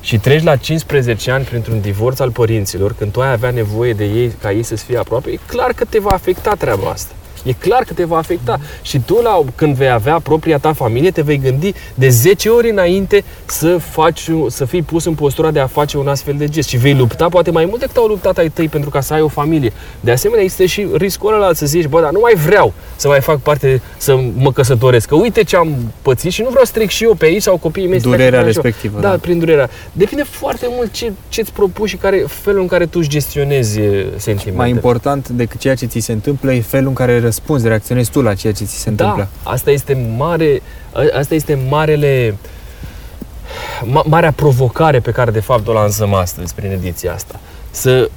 și 0.00 0.18
treci 0.18 0.42
la 0.42 0.56
15 0.56 1.30
ani 1.30 1.44
printr-un 1.44 1.80
divorț 1.80 2.18
al 2.18 2.30
părinților, 2.30 2.94
când 2.94 3.12
tu 3.12 3.20
ai 3.20 3.32
avea 3.32 3.50
nevoie 3.50 3.92
de 3.92 4.04
ei 4.04 4.32
ca 4.40 4.52
ei 4.52 4.62
să-ți 4.62 4.84
fie 4.84 4.98
aproape, 4.98 5.30
e 5.30 5.38
clar 5.46 5.72
că 5.72 5.84
te 5.84 5.98
va 5.98 6.10
afecta 6.10 6.54
treaba 6.54 6.90
asta. 6.90 7.12
E 7.44 7.52
clar 7.52 7.82
că 7.86 7.92
te 7.94 8.04
va 8.04 8.16
afecta. 8.16 8.58
Și 8.82 9.00
tu, 9.06 9.14
la, 9.22 9.40
când 9.54 9.74
vei 9.74 9.90
avea 9.90 10.18
propria 10.22 10.58
ta 10.58 10.72
familie, 10.72 11.10
te 11.10 11.22
vei 11.22 11.38
gândi 11.38 11.72
de 11.94 12.08
10 12.08 12.48
ori 12.48 12.70
înainte 12.70 13.24
să, 13.46 13.76
faci, 13.78 14.30
să 14.48 14.64
fii 14.64 14.82
pus 14.82 15.04
în 15.04 15.14
postura 15.14 15.50
de 15.50 15.60
a 15.60 15.66
face 15.66 15.96
un 15.98 16.08
astfel 16.08 16.34
de 16.38 16.48
gest. 16.48 16.68
Și 16.68 16.76
vei 16.76 16.94
lupta 16.94 17.28
poate 17.28 17.50
mai 17.50 17.64
mult 17.64 17.80
decât 17.80 17.96
au 17.96 18.06
luptat 18.06 18.38
ai 18.38 18.48
tăi 18.48 18.68
pentru 18.68 18.90
ca 18.90 19.00
să 19.00 19.14
ai 19.14 19.20
o 19.20 19.28
familie. 19.28 19.72
De 20.00 20.10
asemenea, 20.10 20.42
există 20.42 20.64
și 20.64 20.86
riscul 20.96 21.34
ăla 21.34 21.52
să 21.52 21.66
zici, 21.66 21.86
bă, 21.86 22.00
dar 22.00 22.10
nu 22.10 22.18
mai 22.22 22.34
vreau 22.34 22.72
să 22.96 23.08
mai 23.08 23.20
fac 23.20 23.38
parte, 23.38 23.82
să 23.96 24.18
mă 24.36 24.52
căsătoresc. 24.52 25.08
Că 25.08 25.14
uite 25.14 25.42
ce 25.44 25.56
am 25.56 25.92
pățit 26.02 26.32
și 26.32 26.42
nu 26.42 26.48
vreau 26.48 26.64
să 26.64 26.72
trec 26.72 26.88
și 26.88 27.04
eu 27.04 27.14
pe 27.14 27.24
aici 27.24 27.42
sau 27.42 27.56
copiii 27.56 27.86
mei. 27.88 28.00
să 28.00 28.02
treacă 28.02 28.16
Durerea 28.22 28.38
până 28.40 28.50
și 28.50 28.56
eu. 28.56 28.62
respectivă, 28.64 29.00
Da, 29.00 29.08
da. 29.08 29.16
prin 29.16 29.38
durerea. 29.38 29.70
Depinde 29.92 30.22
foarte 30.22 30.66
mult 30.70 30.92
ce, 30.92 31.12
ce-ți 31.28 31.52
propui 31.52 31.88
și 31.88 31.96
care, 31.96 32.24
felul 32.28 32.60
în 32.60 32.66
care 32.66 32.86
tu 32.86 32.98
își 32.98 33.08
gestionezi 33.08 33.80
eh, 33.80 33.86
sentimentele. 34.16 34.56
mai 34.56 34.70
important 34.70 35.28
decât 35.28 35.60
ceea 35.60 35.74
ce 35.74 35.86
ți 35.86 35.98
se 35.98 36.12
întâmplă 36.12 36.52
e 36.52 36.60
felul 36.60 36.88
în 36.88 36.94
care 36.94 37.18
răspunzi, 37.30 37.66
reacționezi 37.68 38.10
tu 38.10 38.20
la 38.22 38.34
ceea 38.34 38.52
ce 38.52 38.64
ți 38.64 38.76
se 38.80 38.88
întâmplă. 38.88 39.28
Da, 39.44 39.50
asta 39.50 39.70
este 39.70 40.14
mare, 40.16 40.62
a- 40.92 41.18
asta 41.18 41.34
este 41.34 41.58
marele 41.68 42.36
ma, 43.84 44.02
marea 44.06 44.32
provocare 44.32 45.00
pe 45.00 45.10
care 45.10 45.30
de 45.30 45.40
fapt 45.40 45.68
o 45.68 45.72
lansăm 45.72 46.14
astăzi 46.14 46.54
prin 46.54 46.70
ediția 46.70 47.12
asta. 47.14 47.40
Să 47.70 48.10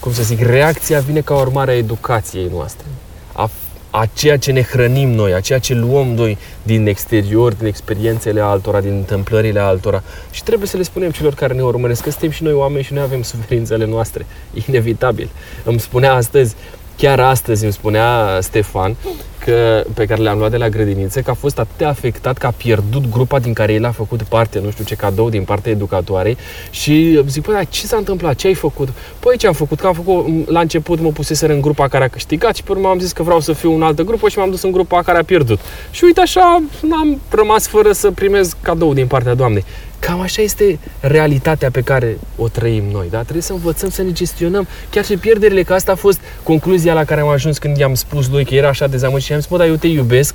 cum 0.00 0.12
să 0.12 0.22
zic, 0.22 0.40
reacția 0.40 1.00
vine 1.00 1.20
ca 1.20 1.34
urmare 1.34 1.70
a 1.70 1.76
educației 1.76 2.50
noastre. 2.52 2.86
A, 3.32 3.50
a 3.90 4.06
ceea 4.12 4.36
ce 4.38 4.52
ne 4.52 4.62
hrănim 4.62 5.10
noi, 5.10 5.34
a 5.34 5.40
ceea 5.40 5.58
ce 5.58 5.74
luăm 5.74 6.06
noi 6.06 6.38
din 6.62 6.86
exterior, 6.86 7.52
din 7.54 7.66
experiențele 7.66 8.40
altora, 8.40 8.80
din 8.80 8.92
întâmplările 8.92 9.60
altora. 9.60 10.02
Și 10.30 10.42
trebuie 10.42 10.68
să 10.68 10.76
le 10.76 10.82
spunem 10.82 11.10
celor 11.10 11.34
care 11.34 11.54
ne 11.54 11.62
urmăresc 11.62 12.02
că 12.02 12.10
suntem 12.10 12.30
și 12.30 12.42
noi 12.42 12.52
oameni 12.52 12.84
și 12.84 12.92
noi 12.92 13.02
avem 13.02 13.22
suferințele 13.22 13.86
noastre. 13.86 14.26
Inevitabil. 14.68 15.30
Îmi 15.64 15.80
spunea 15.80 16.14
astăzi, 16.14 16.54
chiar 17.00 17.20
astăzi 17.20 17.64
îmi 17.64 17.72
spunea 17.72 18.38
Stefan, 18.40 18.96
că, 19.44 19.84
pe 19.94 20.06
care 20.06 20.22
le-am 20.22 20.38
luat 20.38 20.50
de 20.50 20.56
la 20.56 20.68
grădiniță, 20.68 21.20
că 21.20 21.30
a 21.30 21.34
fost 21.34 21.58
atât 21.58 21.76
de 21.76 21.84
afectat 21.84 22.38
că 22.38 22.46
a 22.46 22.50
pierdut 22.50 23.10
grupa 23.10 23.38
din 23.38 23.52
care 23.52 23.72
el 23.72 23.84
a 23.84 23.90
făcut 23.90 24.22
parte, 24.22 24.60
nu 24.64 24.70
știu 24.70 24.84
ce 24.84 24.94
cadou 24.94 25.30
din 25.30 25.44
partea 25.44 25.72
educatoarei 25.72 26.36
și 26.70 27.20
zic, 27.26 27.42
păi, 27.42 27.54
dar 27.54 27.66
ce 27.68 27.86
s-a 27.86 27.96
întâmplat? 27.96 28.34
Ce 28.34 28.46
ai 28.46 28.54
făcut? 28.54 28.88
Păi 29.18 29.36
ce 29.36 29.46
am 29.46 29.52
făcut? 29.52 29.80
Că 29.80 29.86
am 29.86 29.94
făcut, 29.94 30.48
la 30.48 30.60
început 30.60 31.00
mă 31.00 31.10
puseseră 31.10 31.52
în 31.52 31.60
grupa 31.60 31.88
care 31.88 32.04
a 32.04 32.08
câștigat 32.08 32.56
și 32.56 32.62
pe 32.62 32.72
urmă 32.72 32.88
am 32.88 32.98
zis 32.98 33.12
că 33.12 33.22
vreau 33.22 33.40
să 33.40 33.52
fiu 33.52 33.74
în 33.74 33.82
altă 33.82 34.02
grupă 34.02 34.28
și 34.28 34.38
m-am 34.38 34.50
dus 34.50 34.62
în 34.62 34.72
grupa 34.72 35.02
care 35.02 35.18
a 35.18 35.24
pierdut. 35.24 35.60
Și 35.90 36.04
uite 36.04 36.20
așa, 36.20 36.62
am 36.92 37.20
rămas 37.30 37.66
fără 37.66 37.92
să 37.92 38.10
primez 38.10 38.52
cadou 38.62 38.94
din 38.94 39.06
partea 39.06 39.34
Doamnei. 39.34 39.64
Cam 39.98 40.20
așa 40.20 40.42
este 40.42 40.78
realitatea 41.00 41.70
pe 41.70 41.80
care 41.80 42.18
o 42.36 42.48
trăim 42.48 42.84
noi, 42.92 43.06
da? 43.10 43.20
Trebuie 43.20 43.42
să 43.42 43.52
învățăm 43.52 43.90
să 43.90 44.02
ne 44.02 44.12
gestionăm 44.12 44.66
chiar 44.90 45.04
și 45.04 45.16
pierderile, 45.16 45.62
că 45.62 45.72
asta 45.72 45.92
a 45.92 45.94
fost 45.94 46.20
concluzia 46.42 46.94
la 46.94 47.04
care 47.04 47.20
am 47.20 47.28
ajuns 47.28 47.58
când 47.58 47.76
i-am 47.76 47.94
spus 47.94 48.28
lui 48.28 48.44
că 48.44 48.54
era 48.54 48.68
așa 48.68 48.86
dezamăgit 48.86 49.29
și 49.30 49.36
i-am 49.36 49.44
spus, 49.44 49.56
bă, 49.56 49.62
dar 49.62 49.72
eu 49.72 49.78
te 49.78 49.86
iubesc 49.86 50.34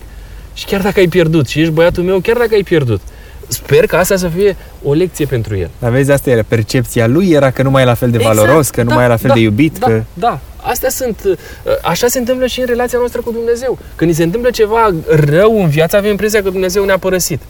și 0.54 0.66
chiar 0.66 0.82
dacă 0.82 1.00
ai 1.00 1.08
pierdut 1.08 1.48
și 1.48 1.60
ești 1.60 1.72
băiatul 1.72 2.04
meu, 2.04 2.20
chiar 2.20 2.38
dacă 2.38 2.50
ai 2.54 2.64
pierdut. 2.64 3.02
Sper 3.48 3.86
că 3.86 3.96
asta 3.96 4.16
să 4.16 4.28
fie 4.28 4.56
o 4.84 4.94
lecție 4.94 5.26
pentru 5.26 5.58
el. 5.58 5.70
Dar 5.80 5.92
vezi, 5.92 6.12
asta 6.12 6.30
era 6.30 6.42
percepția 6.48 7.08
lui, 7.08 7.30
era 7.30 7.52
că 7.52 7.64
nu 7.64 7.70
mai 7.70 7.82
e 7.82 7.86
la 7.86 7.94
fel 7.94 8.10
de 8.10 8.18
Exact, 8.18 8.36
valoros, 8.36 8.70
că 8.70 8.84
nu 8.84 8.90
da, 8.90 8.96
mai 8.96 9.06
e 9.06 9.08
la 9.08 9.16
fel 9.16 9.28
da, 9.28 9.34
de 9.34 9.40
iubit, 9.40 9.80
Da, 9.80 9.88
că... 9.88 10.04
da. 10.14 10.40
Astea 10.56 10.90
sunt, 10.90 11.22
uh, 11.26 11.38
așa 11.84 12.08
se 12.08 12.20
întâmplă 12.20 12.46
și 12.46 12.60
în 12.60 12.66
relația 12.66 12.98
noastră 12.98 13.22
cu 13.22 13.32
Dumnezeu. 13.32 13.78
Când 13.96 14.10
ni 14.10 14.16
se 14.16 14.24
întâmplă 14.24 14.50
ceva 14.50 14.90
rău 15.08 15.62
în 15.62 15.70
viață, 15.70 15.96
avem 15.96 16.10
impresia 16.10 16.42
că 16.42 16.50
Dumnezeu 16.50 16.86
ne-a 16.86 16.98
părăsit. 16.98 17.42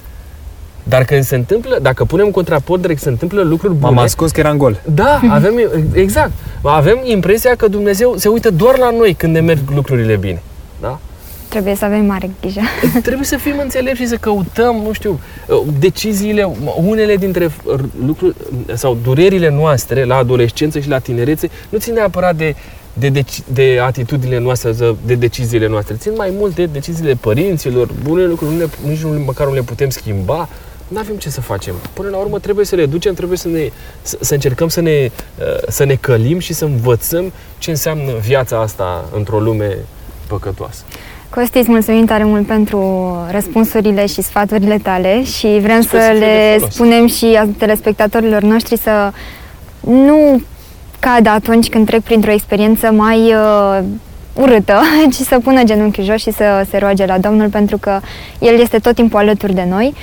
Dar 0.84 1.06
când 1.06 1.24
se 1.24 1.36
întâmplă, 1.36 1.80
dacă 1.82 2.06
punem 2.06 2.32
contraport 2.32 2.82
direct, 2.82 3.02
se 3.02 3.10
întâmplă 3.10 3.42
lucruri 3.42 3.74
bune. 3.74 3.94
M-am 3.94 4.04
ascuns 4.04 4.32
că 4.32 4.40
era 4.40 4.50
în 4.50 4.58
gol. 4.58 4.82
Da, 4.94 5.20
avem, 5.30 5.54
exact. 5.94 6.32
Avem 6.62 7.00
impresia 7.04 7.56
că 7.56 7.68
Dumnezeu 7.68 8.16
se 8.18 8.28
uită 8.28 8.52
doar 8.52 8.78
la 8.78 8.92
noi 8.98 9.14
când 9.14 9.34
ne 9.34 9.40
merg 9.40 9.60
lucrurile 9.76 10.16
bine. 10.16 10.42
Da? 10.82 11.00
Trebuie 11.50 11.76
să 11.76 11.86
avem 11.86 12.06
mare 12.06 12.30
grijă. 12.42 12.62
Trebuie 13.08 13.26
să 13.26 13.38
fim 13.38 13.60
înțelepți 13.60 14.02
și 14.02 14.08
să 14.08 14.16
căutăm, 14.16 14.76
nu 14.76 14.92
știu, 14.92 15.20
deciziile, 15.80 16.52
unele 16.78 17.16
dintre 17.16 17.50
lucruri 18.06 18.36
sau 18.74 18.98
durerile 19.04 19.50
noastre 19.50 20.04
la 20.04 20.16
adolescență 20.16 20.80
și 20.80 20.90
la 20.90 21.00
tinerețe 21.00 21.50
nu 21.70 21.78
țin 21.78 21.94
neapărat 21.94 22.36
de 22.36 22.56
de, 22.98 23.10
deci, 23.10 23.42
de 23.54 23.80
atitudinile 23.84 24.40
noastre, 24.40 24.72
de 25.06 25.16
deciziile 25.16 25.68
noastre. 25.68 25.96
Țin 25.96 26.14
mai 26.16 26.34
mult 26.38 26.56
de 26.56 26.66
deciziile 26.66 27.14
părinților, 27.14 27.90
unele 28.10 28.28
lucruri 28.28 28.52
nu 28.52 28.58
le, 28.58 28.70
nici 28.88 29.00
nu, 29.00 29.10
măcar 29.10 29.48
nu 29.48 29.54
le 29.54 29.62
putem 29.62 29.90
schimba, 29.90 30.50
nu 30.88 31.00
avem 31.00 31.16
ce 31.16 31.30
să 31.30 31.42
facem. 31.42 31.76
Până 31.94 32.10
la 32.10 32.18
urmă 32.18 32.40
trebuie 32.40 32.66
să 32.66 32.76
le 32.76 32.86
ducem, 32.86 33.14
trebuie 33.14 33.38
să, 33.38 33.48
ne, 33.48 33.70
să, 34.02 34.18
să 34.22 34.34
încercăm 34.34 34.68
să 34.68 34.82
ne, 34.82 35.10
uh, 35.40 35.68
să 35.68 35.84
ne 35.84 35.96
călim 35.96 36.40
și 36.40 36.54
să 36.54 36.66
învățăm 36.66 37.32
ce 37.58 37.70
înseamnă 37.70 38.12
viața 38.22 38.62
asta 38.62 39.10
într-o 39.16 39.40
lume 39.40 39.78
păcătoasă. 40.28 40.84
Costi, 41.36 41.58
îți 41.58 41.70
mulțumim 41.70 42.06
tare 42.06 42.24
mult 42.24 42.48
pentru 42.48 43.10
răspunsurile 43.32 44.06
și 44.06 44.22
sfaturile 44.22 44.78
tale 44.78 45.24
și 45.24 45.48
vrem 45.62 45.82
Sper 45.82 46.00
să, 46.00 46.06
să 46.06 46.12
le 46.12 46.60
spunem 46.70 47.08
și 47.08 47.40
telespectatorilor 47.58 48.42
noștri 48.42 48.78
să 48.78 49.12
nu 49.80 50.42
cadă 51.00 51.30
atunci 51.30 51.70
când 51.70 51.86
trec 51.86 52.02
printr-o 52.02 52.32
experiență 52.32 52.92
mai 52.92 53.18
uh, 53.18 53.80
urâtă, 54.34 54.82
ci 55.14 55.16
să 55.16 55.40
pună 55.40 55.64
genunchiul 55.64 56.04
jos 56.04 56.22
și 56.22 56.32
să 56.32 56.66
se 56.70 56.78
roage 56.78 57.06
la 57.06 57.18
Domnul 57.18 57.50
pentru 57.50 57.78
că 57.78 58.00
El 58.40 58.60
este 58.60 58.80
tot 58.80 58.96
timpul 58.96 59.20
alături 59.20 59.54
de 59.54 59.66
noi. 59.70 59.94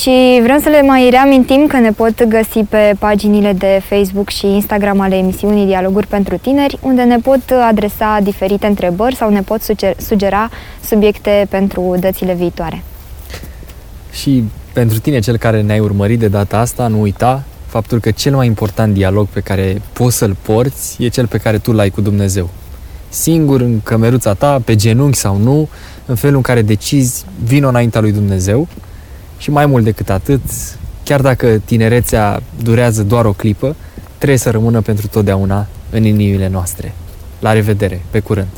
Și 0.00 0.40
vrem 0.42 0.60
să 0.62 0.68
le 0.68 0.82
mai 0.82 1.10
reamintim 1.10 1.66
că 1.66 1.78
ne 1.78 1.90
pot 1.90 2.24
găsi 2.24 2.58
pe 2.68 2.94
paginile 2.98 3.52
de 3.52 3.82
Facebook 3.88 4.28
și 4.28 4.46
Instagram 4.46 5.00
ale 5.00 5.16
emisiunii 5.16 5.66
Dialoguri 5.66 6.06
pentru 6.06 6.36
Tineri, 6.36 6.78
unde 6.82 7.02
ne 7.02 7.16
pot 7.16 7.40
adresa 7.68 8.18
diferite 8.22 8.66
întrebări 8.66 9.14
sau 9.14 9.30
ne 9.30 9.42
pot 9.42 9.60
sugera 9.96 10.50
subiecte 10.84 11.46
pentru 11.50 11.96
dățile 12.00 12.34
viitoare. 12.34 12.82
Și 14.12 14.44
pentru 14.72 14.98
tine, 14.98 15.18
cel 15.18 15.36
care 15.36 15.62
ne-ai 15.62 15.80
urmărit 15.80 16.18
de 16.18 16.28
data 16.28 16.58
asta, 16.58 16.86
nu 16.86 17.00
uita 17.00 17.42
faptul 17.66 18.00
că 18.00 18.10
cel 18.10 18.34
mai 18.34 18.46
important 18.46 18.94
dialog 18.94 19.26
pe 19.26 19.40
care 19.40 19.82
poți 19.92 20.16
să-l 20.16 20.36
porți 20.42 21.02
e 21.02 21.08
cel 21.08 21.26
pe 21.26 21.38
care 21.38 21.58
tu 21.58 21.72
l-ai 21.72 21.90
cu 21.90 22.00
Dumnezeu. 22.00 22.50
Singur, 23.08 23.60
în 23.60 23.80
cămeruța 23.80 24.34
ta, 24.34 24.60
pe 24.64 24.74
genunchi 24.74 25.18
sau 25.18 25.36
nu, 25.36 25.68
în 26.06 26.14
felul 26.14 26.36
în 26.36 26.42
care 26.42 26.62
decizi, 26.62 27.24
vino 27.44 27.68
înaintea 27.68 28.00
lui 28.00 28.12
Dumnezeu 28.12 28.68
și 29.42 29.50
mai 29.50 29.66
mult 29.66 29.84
decât 29.84 30.10
atât, 30.10 30.40
chiar 31.04 31.20
dacă 31.20 31.62
tinerețea 31.64 32.42
durează 32.62 33.02
doar 33.02 33.24
o 33.24 33.32
clipă, 33.32 33.76
trebuie 34.16 34.38
să 34.38 34.50
rămână 34.50 34.80
pentru 34.80 35.06
totdeauna 35.06 35.66
în 35.90 36.04
inimile 36.04 36.48
noastre. 36.48 36.94
La 37.38 37.52
revedere, 37.52 38.02
pe 38.10 38.20
curând! 38.20 38.48